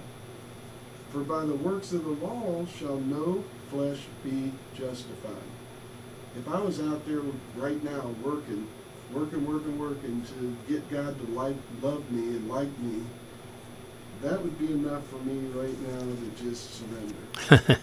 For 1.12 1.20
by 1.20 1.44
the 1.44 1.54
works 1.54 1.92
of 1.92 2.04
the 2.04 2.26
law 2.26 2.64
shall 2.78 2.96
no 2.96 3.44
flesh 3.70 3.98
be 4.24 4.50
justified. 4.74 5.36
If 6.38 6.48
I 6.48 6.58
was 6.58 6.80
out 6.80 7.06
there 7.06 7.20
right 7.54 7.84
now 7.84 8.14
working, 8.24 8.66
working, 9.12 9.46
working, 9.46 9.78
working 9.78 10.22
to 10.22 10.56
get 10.72 10.88
God 10.90 11.18
to 11.18 11.32
like, 11.32 11.56
love 11.82 12.10
me 12.10 12.36
and 12.36 12.48
like 12.48 12.78
me, 12.78 13.02
that 14.22 14.40
would 14.40 14.58
be 14.58 14.72
enough 14.72 15.06
for 15.08 15.16
me 15.16 15.38
right 15.48 15.78
now 15.82 15.98
to 15.98 16.42
just 16.42 16.80
surrender 16.80 17.74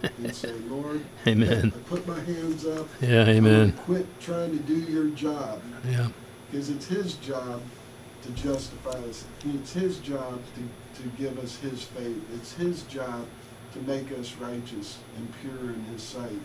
and 0.16 0.34
say, 0.34 0.52
Lord, 0.70 1.04
Amen. 1.26 1.72
I 1.74 1.78
put 1.90 2.06
my 2.06 2.20
hands 2.20 2.64
up. 2.64 2.88
Yeah, 3.02 3.26
amen. 3.26 3.72
Quit 3.84 4.06
trying 4.18 4.52
to 4.56 4.62
do 4.62 4.76
your 4.76 5.08
job 5.10 5.60
Yeah, 5.84 6.08
because 6.50 6.70
it's 6.70 6.86
his 6.86 7.14
job 7.14 7.60
to 8.22 8.30
justify 8.32 8.98
us. 9.08 9.24
It's 9.44 9.72
His 9.72 9.98
job 9.98 10.40
to, 10.54 11.02
to 11.02 11.08
give 11.16 11.38
us 11.38 11.56
His 11.56 11.84
faith. 11.84 12.22
It's 12.34 12.52
His 12.52 12.82
job 12.84 13.26
to 13.72 13.80
make 13.82 14.10
us 14.12 14.34
righteous 14.36 14.98
and 15.16 15.32
pure 15.40 15.70
in 15.70 15.84
His 15.84 16.02
sight. 16.02 16.40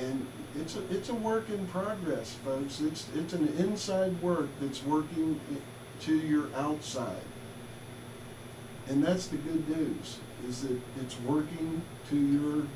And 0.00 0.26
it's 0.56 0.76
a, 0.76 0.94
it's 0.94 1.08
a 1.08 1.14
work 1.14 1.48
in 1.50 1.66
progress, 1.68 2.34
folks. 2.44 2.80
It's, 2.80 3.06
it's 3.14 3.32
an 3.32 3.48
inside 3.58 4.20
work 4.22 4.48
that's 4.60 4.84
working 4.84 5.40
to 6.00 6.16
your 6.16 6.48
outside. 6.56 7.22
And 8.88 9.04
that's 9.04 9.26
the 9.26 9.36
good 9.36 9.68
news, 9.68 10.18
is 10.48 10.62
that 10.62 10.80
it's 11.00 11.18
working 11.20 11.82
to 12.10 12.16
your 12.16 12.66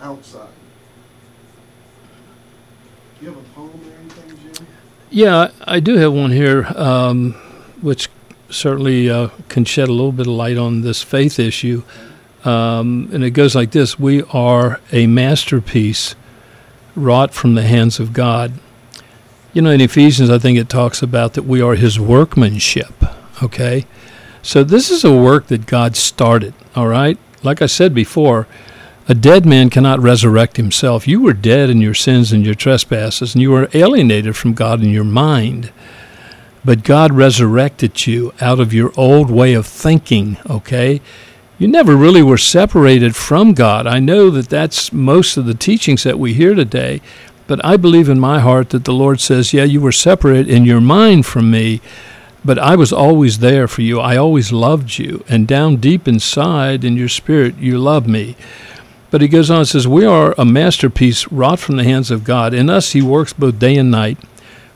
outside. 0.00 0.48
Do 3.18 3.26
you 3.26 3.32
have 3.32 3.42
a 3.42 3.48
poem 3.50 3.70
or 3.70 4.00
anything, 4.00 4.54
Jim? 4.54 4.66
Yeah, 5.10 5.50
I 5.64 5.80
do 5.80 5.96
have 5.96 6.12
one 6.12 6.30
here, 6.30 6.66
um, 6.74 7.34
which 7.82 8.08
certainly 8.48 9.10
uh, 9.10 9.28
can 9.48 9.64
shed 9.64 9.88
a 9.88 9.92
little 9.92 10.12
bit 10.12 10.26
of 10.26 10.32
light 10.32 10.56
on 10.56 10.82
this 10.82 11.02
faith 11.02 11.38
issue. 11.38 11.82
Um, 12.44 13.08
and 13.12 13.22
it 13.22 13.30
goes 13.30 13.54
like 13.54 13.70
this 13.70 13.98
We 13.98 14.22
are 14.24 14.80
a 14.90 15.06
masterpiece 15.06 16.14
wrought 16.94 17.32
from 17.34 17.54
the 17.54 17.62
hands 17.62 18.00
of 18.00 18.12
God. 18.12 18.52
You 19.52 19.62
know, 19.62 19.70
in 19.70 19.80
Ephesians, 19.80 20.30
I 20.30 20.38
think 20.38 20.58
it 20.58 20.68
talks 20.68 21.02
about 21.02 21.34
that 21.34 21.42
we 21.42 21.60
are 21.60 21.74
his 21.74 22.00
workmanship, 22.00 23.04
okay? 23.42 23.86
So 24.42 24.64
this 24.64 24.90
is 24.90 25.04
a 25.04 25.14
work 25.14 25.48
that 25.48 25.66
God 25.66 25.94
started, 25.94 26.54
all 26.74 26.88
right? 26.88 27.18
Like 27.42 27.60
I 27.60 27.66
said 27.66 27.94
before, 27.94 28.46
a 29.08 29.14
dead 29.14 29.44
man 29.44 29.68
cannot 29.68 30.00
resurrect 30.00 30.56
himself. 30.56 31.06
You 31.06 31.20
were 31.20 31.32
dead 31.32 31.70
in 31.70 31.80
your 31.80 31.94
sins 31.94 32.32
and 32.32 32.46
your 32.46 32.54
trespasses, 32.54 33.34
and 33.34 33.42
you 33.42 33.50
were 33.50 33.68
alienated 33.74 34.36
from 34.36 34.54
God 34.54 34.82
in 34.82 34.90
your 34.90 35.04
mind. 35.04 35.72
But 36.64 36.84
God 36.84 37.12
resurrected 37.12 38.06
you 38.06 38.32
out 38.40 38.60
of 38.60 38.72
your 38.72 38.92
old 38.96 39.30
way 39.30 39.54
of 39.54 39.66
thinking, 39.66 40.36
okay? 40.48 41.00
you 41.62 41.68
never 41.68 41.94
really 41.94 42.24
were 42.24 42.38
separated 42.38 43.14
from 43.14 43.52
God. 43.52 43.86
I 43.86 44.00
know 44.00 44.30
that 44.30 44.48
that's 44.48 44.92
most 44.92 45.36
of 45.36 45.46
the 45.46 45.54
teachings 45.54 46.02
that 46.02 46.18
we 46.18 46.34
hear 46.34 46.56
today, 46.56 47.00
but 47.46 47.64
I 47.64 47.76
believe 47.76 48.08
in 48.08 48.18
my 48.18 48.40
heart 48.40 48.70
that 48.70 48.84
the 48.84 48.92
Lord 48.92 49.20
says, 49.20 49.52
Yeah, 49.52 49.62
you 49.62 49.80
were 49.80 49.92
separate 49.92 50.48
in 50.48 50.64
your 50.64 50.80
mind 50.80 51.24
from 51.24 51.52
me, 51.52 51.80
but 52.44 52.58
I 52.58 52.74
was 52.74 52.92
always 52.92 53.38
there 53.38 53.68
for 53.68 53.82
you. 53.82 54.00
I 54.00 54.16
always 54.16 54.50
loved 54.50 54.98
you. 54.98 55.24
And 55.28 55.46
down 55.46 55.76
deep 55.76 56.08
inside 56.08 56.82
in 56.82 56.96
your 56.96 57.08
spirit, 57.08 57.56
you 57.58 57.78
love 57.78 58.08
me. 58.08 58.34
But 59.12 59.20
he 59.20 59.28
goes 59.28 59.48
on 59.48 59.58
and 59.58 59.68
says, 59.68 59.86
We 59.86 60.04
are 60.04 60.34
a 60.36 60.44
masterpiece 60.44 61.30
wrought 61.30 61.60
from 61.60 61.76
the 61.76 61.84
hands 61.84 62.10
of 62.10 62.24
God. 62.24 62.54
In 62.54 62.70
us, 62.70 62.90
he 62.90 63.02
works 63.02 63.32
both 63.32 63.60
day 63.60 63.76
and 63.76 63.92
night, 63.92 64.18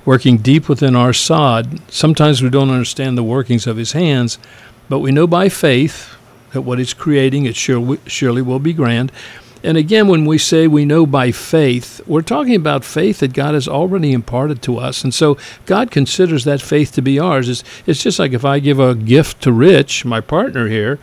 working 0.07 0.39
deep 0.39 0.69
within 0.69 0.97
our 0.97 1.13
sod. 1.13 1.81
Sometimes 1.93 2.43
we 2.43 2.49
don't 2.49 2.71
understand 2.71 3.19
the 3.19 3.25
workings 3.25 3.67
of 3.67 3.77
his 3.77 3.93
hands, 3.93 4.39
but 4.89 5.01
we 5.01 5.11
know 5.11 5.27
by 5.27 5.51
faith 5.51 6.17
that 6.53 6.63
what 6.63 6.79
he's 6.79 6.95
creating. 6.95 7.45
It 7.45 7.57
surely, 7.57 7.99
surely 8.07 8.41
will 8.41 8.61
be 8.61 8.73
grand. 8.73 9.13
And 9.63 9.77
again, 9.77 10.07
when 10.07 10.27
we 10.27 10.39
say 10.39 10.69
we 10.69 10.85
know 10.85 11.07
by 11.07 11.33
faith, 11.33 12.01
we're 12.07 12.23
talking 12.23 12.55
about 12.55 12.85
faith 12.85 13.19
that 13.19 13.33
God 13.33 13.55
has 13.55 13.67
already 13.67 14.13
imparted 14.13 14.63
to 14.63 14.79
us. 14.79 15.03
And 15.03 15.13
so 15.13 15.37
God 15.65 15.91
considers 15.91 16.45
that 16.45 16.63
faith 16.63 16.93
to 16.93 17.03
be 17.03 17.19
ours. 17.19 17.49
It's, 17.49 17.65
it's 17.85 18.03
just 18.03 18.21
like 18.21 18.33
if 18.33 18.45
I 18.45 18.61
give 18.61 18.79
a 18.79 18.95
gift 18.95 19.43
to 19.43 19.53
Rich, 19.53 20.05
my 20.05 20.21
partner 20.21 20.69
here, 20.69 21.01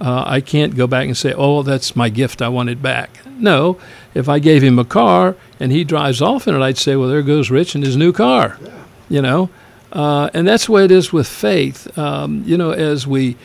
uh, 0.00 0.24
I 0.26 0.40
can't 0.40 0.76
go 0.76 0.86
back 0.86 1.06
and 1.06 1.16
say, 1.16 1.32
oh, 1.32 1.62
that's 1.62 1.96
my 1.96 2.08
gift, 2.08 2.42
I 2.42 2.48
want 2.48 2.68
it 2.68 2.82
back. 2.82 3.20
No, 3.26 3.78
if 4.14 4.28
I 4.28 4.38
gave 4.38 4.62
him 4.62 4.78
a 4.78 4.84
car 4.84 5.36
and 5.58 5.72
he 5.72 5.84
drives 5.84 6.20
off 6.20 6.46
in 6.46 6.54
it, 6.54 6.60
I'd 6.60 6.78
say, 6.78 6.96
well, 6.96 7.08
there 7.08 7.22
goes 7.22 7.50
Rich 7.50 7.74
and 7.74 7.84
his 7.84 7.96
new 7.96 8.12
car. 8.12 8.58
Yeah. 8.62 8.84
You 9.08 9.22
know? 9.22 9.50
Uh, 9.92 10.28
and 10.34 10.46
that's 10.46 10.66
the 10.66 10.72
way 10.72 10.84
it 10.84 10.90
is 10.90 11.12
with 11.12 11.26
faith. 11.26 11.96
Um, 11.96 12.42
you 12.44 12.56
know, 12.56 12.70
as 12.70 13.06
we 13.06 13.36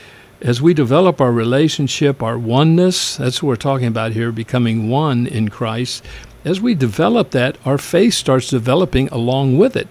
as 0.41 0.59
we 0.59 0.73
develop 0.73 1.21
our 1.21 1.31
relationship, 1.31 2.23
our 2.23 2.37
oneness, 2.37 3.15
that's 3.17 3.43
what 3.43 3.49
we're 3.49 3.55
talking 3.55 3.85
about 3.85 4.11
here, 4.11 4.31
becoming 4.31 4.89
one 4.89 5.27
in 5.27 5.49
Christ, 5.49 6.03
as 6.43 6.59
we 6.59 6.73
develop 6.73 7.29
that, 7.31 7.57
our 7.63 7.77
faith 7.77 8.15
starts 8.15 8.49
developing 8.49 9.07
along 9.09 9.59
with 9.59 9.75
it. 9.75 9.87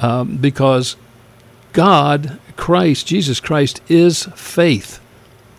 Um, 0.00 0.36
because 0.36 0.96
God, 1.72 2.38
Christ, 2.56 3.08
Jesus 3.08 3.40
Christ, 3.40 3.80
is 3.88 4.24
faith. 4.36 5.00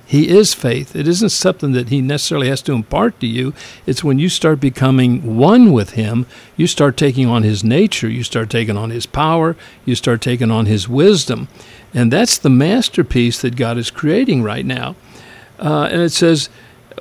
He 0.09 0.29
is 0.29 0.55
faith. 0.55 0.95
It 0.95 1.07
isn't 1.07 1.29
something 1.29 1.73
that 1.73 1.89
He 1.89 2.01
necessarily 2.01 2.49
has 2.49 2.63
to 2.63 2.73
impart 2.73 3.19
to 3.19 3.27
you. 3.27 3.53
It's 3.85 4.03
when 4.03 4.17
you 4.17 4.27
start 4.27 4.59
becoming 4.59 5.37
one 5.37 5.71
with 5.71 5.91
Him, 5.91 6.25
you 6.57 6.65
start 6.65 6.97
taking 6.97 7.27
on 7.27 7.43
His 7.43 7.63
nature, 7.63 8.09
you 8.09 8.23
start 8.23 8.49
taking 8.49 8.75
on 8.75 8.89
His 8.89 9.05
power, 9.05 9.55
you 9.85 9.93
start 9.93 10.19
taking 10.19 10.49
on 10.49 10.65
His 10.65 10.89
wisdom. 10.89 11.47
And 11.93 12.11
that's 12.11 12.39
the 12.39 12.49
masterpiece 12.49 13.39
that 13.43 13.55
God 13.55 13.77
is 13.77 13.91
creating 13.91 14.41
right 14.41 14.65
now. 14.65 14.95
Uh, 15.59 15.89
and 15.91 16.01
it 16.01 16.11
says, 16.11 16.49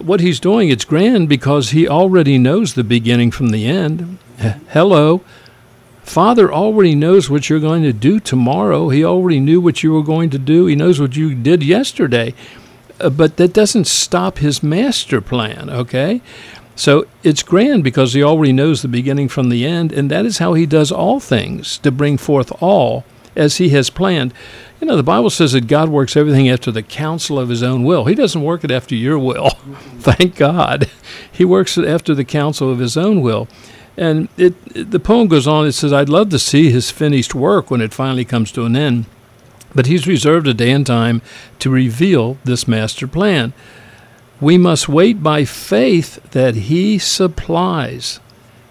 what 0.02 0.20
he's 0.20 0.38
doing, 0.38 0.68
it's 0.68 0.84
grand 0.84 1.30
because 1.30 1.70
he 1.70 1.88
already 1.88 2.36
knows 2.36 2.74
the 2.74 2.84
beginning 2.84 3.30
from 3.30 3.48
the 3.48 3.66
end. 3.66 4.18
Hello. 4.68 5.22
Father 6.02 6.52
already 6.52 6.94
knows 6.94 7.30
what 7.30 7.48
you're 7.48 7.58
going 7.58 7.84
to 7.84 7.92
do 7.94 8.20
tomorrow. 8.20 8.90
He 8.90 9.02
already 9.02 9.40
knew 9.40 9.62
what 9.62 9.82
you 9.82 9.94
were 9.94 10.02
going 10.02 10.28
to 10.30 10.38
do. 10.38 10.66
He 10.66 10.76
knows 10.76 11.00
what 11.00 11.16
you 11.16 11.34
did 11.34 11.62
yesterday. 11.62 12.34
Uh, 13.00 13.10
but 13.10 13.36
that 13.36 13.52
doesn't 13.52 13.86
stop 13.86 14.38
his 14.38 14.62
master 14.62 15.20
plan, 15.20 15.70
okay? 15.70 16.20
So 16.74 17.06
it's 17.22 17.42
grand 17.42 17.82
because 17.82 18.14
he 18.14 18.22
already 18.22 18.52
knows 18.52 18.82
the 18.82 18.88
beginning 18.88 19.28
from 19.28 19.48
the 19.48 19.66
end, 19.66 19.92
and 19.92 20.10
that 20.10 20.24
is 20.24 20.38
how 20.38 20.54
he 20.54 20.66
does 20.66 20.92
all 20.92 21.18
things 21.18 21.78
to 21.78 21.90
bring 21.90 22.18
forth 22.18 22.52
all 22.62 23.04
as 23.34 23.56
he 23.56 23.70
has 23.70 23.90
planned. 23.90 24.32
You 24.80 24.86
know, 24.86 24.96
the 24.96 25.02
Bible 25.02 25.30
says 25.30 25.52
that 25.52 25.66
God 25.66 25.88
works 25.88 26.16
everything 26.16 26.48
after 26.48 26.70
the 26.70 26.82
counsel 26.82 27.38
of 27.38 27.48
his 27.48 27.62
own 27.62 27.82
will. 27.84 28.04
He 28.04 28.14
doesn't 28.14 28.42
work 28.42 28.62
it 28.62 28.70
after 28.70 28.94
your 28.94 29.18
will. 29.18 29.50
Thank 29.98 30.36
God. 30.36 30.88
He 31.30 31.44
works 31.44 31.76
it 31.78 31.84
after 31.84 32.14
the 32.14 32.24
counsel 32.24 32.70
of 32.70 32.78
his 32.78 32.96
own 32.96 33.22
will. 33.22 33.48
And 33.96 34.28
it, 34.36 34.54
it, 34.74 34.92
the 34.92 35.00
poem 35.00 35.26
goes 35.26 35.48
on, 35.48 35.66
it 35.66 35.72
says, 35.72 35.92
I'd 35.92 36.08
love 36.08 36.30
to 36.30 36.38
see 36.38 36.70
his 36.70 36.92
finished 36.92 37.34
work 37.34 37.70
when 37.70 37.80
it 37.80 37.92
finally 37.92 38.24
comes 38.24 38.52
to 38.52 38.64
an 38.64 38.76
end. 38.76 39.06
But 39.74 39.86
he's 39.86 40.06
reserved 40.06 40.46
a 40.46 40.54
day 40.54 40.70
and 40.70 40.86
time 40.86 41.22
to 41.58 41.70
reveal 41.70 42.38
this 42.44 42.66
master 42.66 43.06
plan. 43.06 43.52
We 44.40 44.56
must 44.56 44.88
wait 44.88 45.22
by 45.22 45.44
faith 45.44 46.30
that 46.30 46.54
he 46.54 46.98
supplies, 46.98 48.20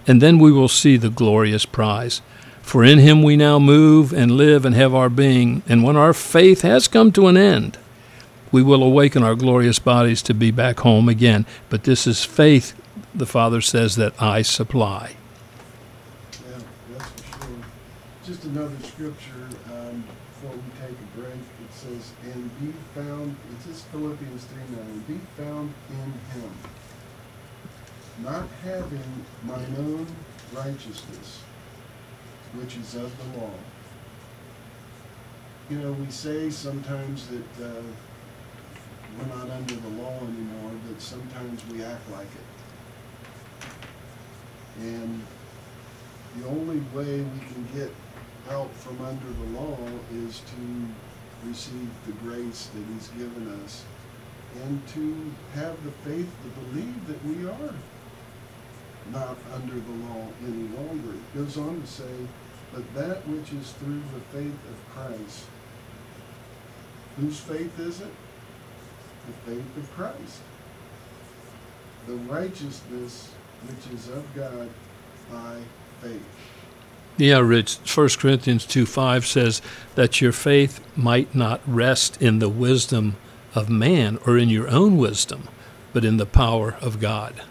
and 0.07 0.21
then 0.21 0.39
we 0.39 0.51
will 0.51 0.69
see 0.69 0.97
the 0.97 1.09
glorious 1.09 1.65
prize. 1.65 2.21
For 2.67 2.83
in 2.83 2.99
him 2.99 3.23
we 3.23 3.37
now 3.37 3.59
move 3.59 4.11
and 4.11 4.31
live 4.31 4.65
and 4.65 4.75
have 4.75 4.93
our 4.93 5.09
being. 5.09 5.63
And 5.69 5.83
when 5.83 5.95
our 5.95 6.13
faith 6.13 6.63
has 6.63 6.89
come 6.89 7.13
to 7.13 7.27
an 7.27 7.37
end, 7.37 7.77
we 8.51 8.61
will 8.61 8.83
awaken 8.83 9.23
our 9.23 9.35
glorious 9.35 9.79
bodies 9.79 10.21
to 10.23 10.33
be 10.33 10.51
back 10.51 10.81
home 10.81 11.07
again. 11.07 11.45
But 11.69 11.85
this 11.85 12.05
is 12.05 12.25
faith, 12.25 12.73
the 13.15 13.25
Father 13.25 13.61
says, 13.61 13.95
that 13.95 14.21
I 14.21 14.41
supply. 14.41 15.15
Yeah, 16.45 16.59
that's 16.91 17.09
for 17.09 17.23
sure. 17.23 17.49
Just 18.25 18.43
another 18.43 18.75
scripture 18.83 19.47
um, 19.71 20.03
before 20.33 20.51
we 20.51 20.85
take 20.85 20.97
a 20.97 21.19
break. 21.19 21.35
It 21.35 21.73
says, 21.73 22.11
And 22.23 22.59
be 22.59 22.73
found, 22.97 23.35
says 23.63 23.83
Philippians 23.91 24.45
3 24.45 24.61
9, 24.75 24.99
be 25.07 25.19
found 25.37 25.71
in 25.89 26.41
him, 26.41 26.51
not 28.23 28.47
having 28.63 29.25
mine 29.43 29.75
own 29.77 30.07
righteousness 30.53 31.41
which 32.53 32.77
is 32.77 32.95
of 32.95 33.11
the 33.17 33.39
law. 33.39 33.51
You 35.69 35.79
know, 35.79 35.91
we 35.91 36.09
say 36.09 36.49
sometimes 36.49 37.27
that 37.27 37.65
uh, 37.65 37.81
we're 39.17 39.35
not 39.35 39.49
under 39.49 39.75
the 39.75 39.89
law 39.89 40.17
anymore, 40.21 40.71
but 40.87 41.01
sometimes 41.01 41.61
we 41.67 41.83
act 41.83 42.09
like 42.11 42.27
it. 42.27 42.47
And 44.81 45.21
the 46.37 46.47
only 46.47 46.79
way 46.95 47.21
we 47.21 47.39
can 47.39 47.67
get 47.75 47.91
help 48.47 48.73
from 48.75 48.99
under 49.01 49.29
the 49.29 49.59
law 49.59 49.77
is 50.13 50.39
to 50.39 50.87
receive 51.45 51.89
the 52.05 52.13
grace 52.13 52.69
that 52.73 52.93
he's 52.93 53.07
given 53.09 53.61
us 53.63 53.83
and 54.63 54.87
to 54.87 55.31
have 55.53 55.83
the 55.83 55.91
faith 56.09 56.29
to 56.43 56.61
believe 56.61 57.07
that 57.07 57.23
we 57.25 57.47
are 57.47 57.73
not 59.11 59.37
under 59.53 59.75
the 59.75 59.91
law 60.07 60.27
any 60.43 60.67
longer. 60.69 61.13
It 61.13 61.37
goes 61.37 61.57
on 61.57 61.81
to 61.81 61.87
say, 61.87 62.27
but 62.73 62.93
that 62.95 63.27
which 63.27 63.53
is 63.53 63.71
through 63.73 64.01
the 64.13 64.37
faith 64.37 64.59
of 64.69 64.89
Christ. 64.93 65.45
Whose 67.17 67.39
faith 67.39 67.79
is 67.79 68.01
it? 68.01 68.13
The 69.27 69.51
faith 69.51 69.77
of 69.77 69.91
Christ. 69.95 70.41
The 72.07 72.13
righteousness 72.13 73.31
which 73.67 73.93
is 73.93 74.07
of 74.09 74.23
God 74.35 74.69
by 75.31 75.57
faith. 76.01 76.21
Yeah, 77.17 77.39
Rich. 77.39 77.77
1 77.77 78.09
Corinthians 78.19 78.63
2 78.67 78.85
5 78.85 79.25
says 79.25 79.61
that 79.95 80.21
your 80.21 80.31
faith 80.31 80.79
might 80.95 81.33
not 81.33 81.61
rest 81.65 82.21
in 82.21 82.37
the 82.37 82.49
wisdom 82.49 83.15
of 83.55 83.71
man 83.71 84.19
or 84.27 84.37
in 84.37 84.49
your 84.49 84.69
own 84.69 84.97
wisdom, 84.97 85.47
but 85.93 86.05
in 86.05 86.17
the 86.17 86.27
power 86.27 86.75
of 86.79 86.99
God. 86.99 87.41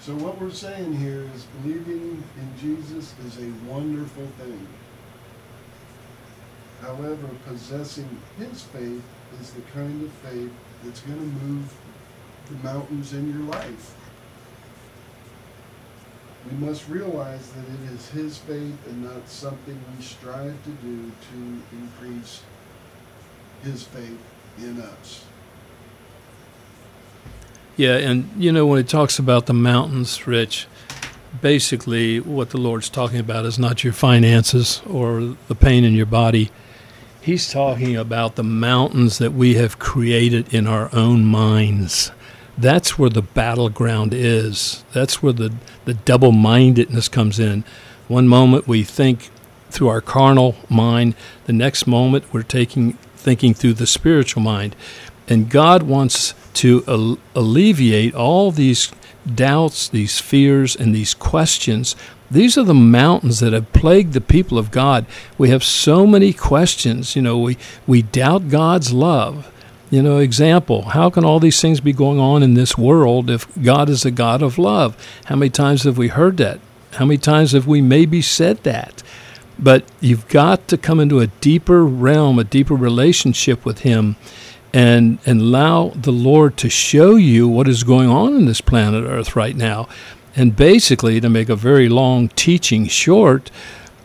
So 0.00 0.14
what 0.14 0.40
we're 0.40 0.50
saying 0.50 0.96
here 0.96 1.28
is 1.34 1.44
believing 1.60 2.24
in 2.38 2.58
Jesus 2.58 3.12
is 3.26 3.36
a 3.36 3.70
wonderful 3.70 4.26
thing. 4.38 4.66
However, 6.80 7.28
possessing 7.46 8.08
his 8.38 8.62
faith 8.62 9.02
is 9.42 9.50
the 9.50 9.60
kind 9.74 10.02
of 10.02 10.12
faith 10.30 10.50
that's 10.82 11.00
going 11.00 11.18
to 11.18 11.44
move 11.44 11.74
the 12.48 12.54
mountains 12.64 13.12
in 13.12 13.30
your 13.30 13.42
life. 13.50 13.94
We 16.46 16.66
must 16.66 16.88
realize 16.88 17.50
that 17.52 17.64
it 17.64 17.92
is 17.92 18.08
his 18.10 18.38
faith 18.38 18.86
and 18.86 19.04
not 19.04 19.28
something 19.28 19.78
we 19.96 20.02
strive 20.02 20.56
to 20.64 20.70
do 20.70 21.10
to 21.10 21.76
increase 21.76 22.42
his 23.62 23.82
faith 23.84 24.18
in 24.58 24.80
us. 24.80 25.24
Yeah, 27.76 27.96
and 27.96 28.30
you 28.36 28.50
know, 28.50 28.66
when 28.66 28.80
it 28.80 28.88
talks 28.88 29.18
about 29.18 29.46
the 29.46 29.54
mountains, 29.54 30.26
Rich, 30.26 30.66
basically 31.40 32.18
what 32.20 32.50
the 32.50 32.58
Lord's 32.58 32.88
talking 32.88 33.20
about 33.20 33.44
is 33.44 33.58
not 33.58 33.84
your 33.84 33.92
finances 33.92 34.82
or 34.86 35.36
the 35.48 35.54
pain 35.54 35.84
in 35.84 35.94
your 35.94 36.06
body. 36.06 36.50
He's 37.20 37.52
talking 37.52 37.96
about 37.96 38.36
the 38.36 38.42
mountains 38.42 39.18
that 39.18 39.32
we 39.32 39.54
have 39.54 39.78
created 39.78 40.52
in 40.52 40.66
our 40.66 40.88
own 40.94 41.24
minds. 41.24 42.10
That's 42.58 42.98
where 42.98 43.08
the 43.08 43.22
battleground 43.22 44.12
is. 44.12 44.84
That's 44.92 45.22
where 45.22 45.32
the, 45.32 45.54
the 45.84 45.94
double 45.94 46.32
mindedness 46.32 47.08
comes 47.08 47.38
in. 47.38 47.64
One 48.08 48.26
moment 48.26 48.66
we 48.66 48.82
think 48.82 49.30
through 49.70 49.88
our 49.88 50.00
carnal 50.00 50.56
mind, 50.68 51.14
the 51.46 51.52
next 51.52 51.86
moment 51.86 52.24
we're 52.32 52.42
taking 52.42 52.94
thinking 53.16 53.54
through 53.54 53.74
the 53.74 53.86
spiritual 53.86 54.42
mind. 54.42 54.74
And 55.28 55.50
God 55.50 55.82
wants 55.82 56.34
to 56.54 56.82
al- 56.88 57.18
alleviate 57.34 58.14
all 58.14 58.50
these 58.50 58.90
doubts, 59.32 59.88
these 59.88 60.18
fears, 60.18 60.74
and 60.74 60.94
these 60.94 61.14
questions. 61.14 61.94
These 62.30 62.56
are 62.56 62.64
the 62.64 62.74
mountains 62.74 63.40
that 63.40 63.52
have 63.52 63.72
plagued 63.72 64.14
the 64.14 64.20
people 64.20 64.58
of 64.58 64.70
God. 64.70 65.06
We 65.36 65.50
have 65.50 65.62
so 65.62 66.06
many 66.06 66.32
questions. 66.32 67.14
You 67.14 67.22
know, 67.22 67.38
we, 67.38 67.56
we 67.86 68.02
doubt 68.02 68.48
God's 68.48 68.92
love. 68.92 69.52
You 69.90 70.02
know, 70.02 70.18
example, 70.18 70.82
how 70.90 71.08
can 71.08 71.24
all 71.24 71.40
these 71.40 71.60
things 71.62 71.80
be 71.80 71.94
going 71.94 72.18
on 72.18 72.42
in 72.42 72.54
this 72.54 72.76
world 72.76 73.30
if 73.30 73.46
God 73.62 73.88
is 73.88 74.04
a 74.04 74.10
God 74.10 74.42
of 74.42 74.58
love? 74.58 74.96
How 75.26 75.36
many 75.36 75.48
times 75.50 75.84
have 75.84 75.96
we 75.96 76.08
heard 76.08 76.36
that? 76.36 76.60
How 76.92 77.06
many 77.06 77.18
times 77.18 77.52
have 77.52 77.66
we 77.66 77.80
maybe 77.80 78.20
said 78.20 78.62
that? 78.64 79.02
But 79.58 79.84
you've 80.00 80.28
got 80.28 80.68
to 80.68 80.76
come 80.76 81.00
into 81.00 81.20
a 81.20 81.26
deeper 81.26 81.84
realm, 81.84 82.38
a 82.38 82.44
deeper 82.44 82.74
relationship 82.74 83.64
with 83.64 83.80
Him, 83.80 84.16
and, 84.74 85.18
and 85.24 85.40
allow 85.40 85.88
the 85.88 86.12
Lord 86.12 86.58
to 86.58 86.68
show 86.68 87.16
you 87.16 87.48
what 87.48 87.66
is 87.66 87.82
going 87.82 88.08
on 88.10 88.34
in 88.34 88.44
this 88.44 88.60
planet 88.60 89.04
Earth 89.04 89.34
right 89.34 89.56
now. 89.56 89.88
And 90.36 90.54
basically, 90.54 91.18
to 91.20 91.30
make 91.30 91.48
a 91.48 91.56
very 91.56 91.88
long 91.88 92.28
teaching 92.28 92.86
short, 92.86 93.50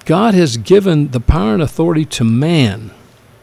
God 0.05 0.33
has 0.33 0.57
given 0.57 1.09
the 1.09 1.19
power 1.19 1.53
and 1.53 1.61
authority 1.61 2.05
to 2.05 2.23
man. 2.23 2.91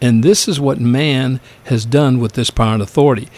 And 0.01 0.23
this 0.23 0.49
is 0.49 0.59
what 0.59 0.81
man 0.81 1.41
has 1.65 1.85
done 1.85 2.21
with 2.21 2.33
this 2.33 2.51
power 2.51 2.75
and 2.75 2.83
authority. 2.83 3.29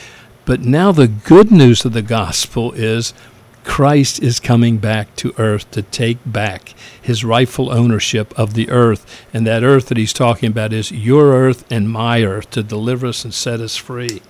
But 0.45 0.61
now 0.61 0.93
the 0.93 1.09
good 1.09 1.51
news 1.51 1.85
of 1.85 1.93
the 1.93 2.03
gospel 2.03 2.73
is 2.73 3.15
Christ 3.65 4.21
is 4.23 4.41
coming 4.41 4.79
back 4.79 5.15
to 5.17 5.35
earth 5.39 5.71
to 5.71 5.83
take 5.83 6.19
back 6.27 6.75
his 7.01 7.25
rightful 7.25 7.73
ownership 7.73 8.37
of 8.39 8.55
the 8.55 8.71
earth. 8.71 9.25
And 9.33 9.47
that 9.47 9.63
earth 9.63 9.87
that 9.87 9.99
he's 9.99 10.13
talking 10.13 10.49
about 10.49 10.73
is 10.73 10.91
your 10.91 11.33
earth 11.33 11.65
and 11.71 11.91
my 11.91 12.25
earth 12.25 12.51
to 12.51 12.63
deliver 12.63 13.07
us 13.07 13.25
and 13.25 13.33
set 13.33 13.61
us 13.61 13.77
free. 13.77 14.21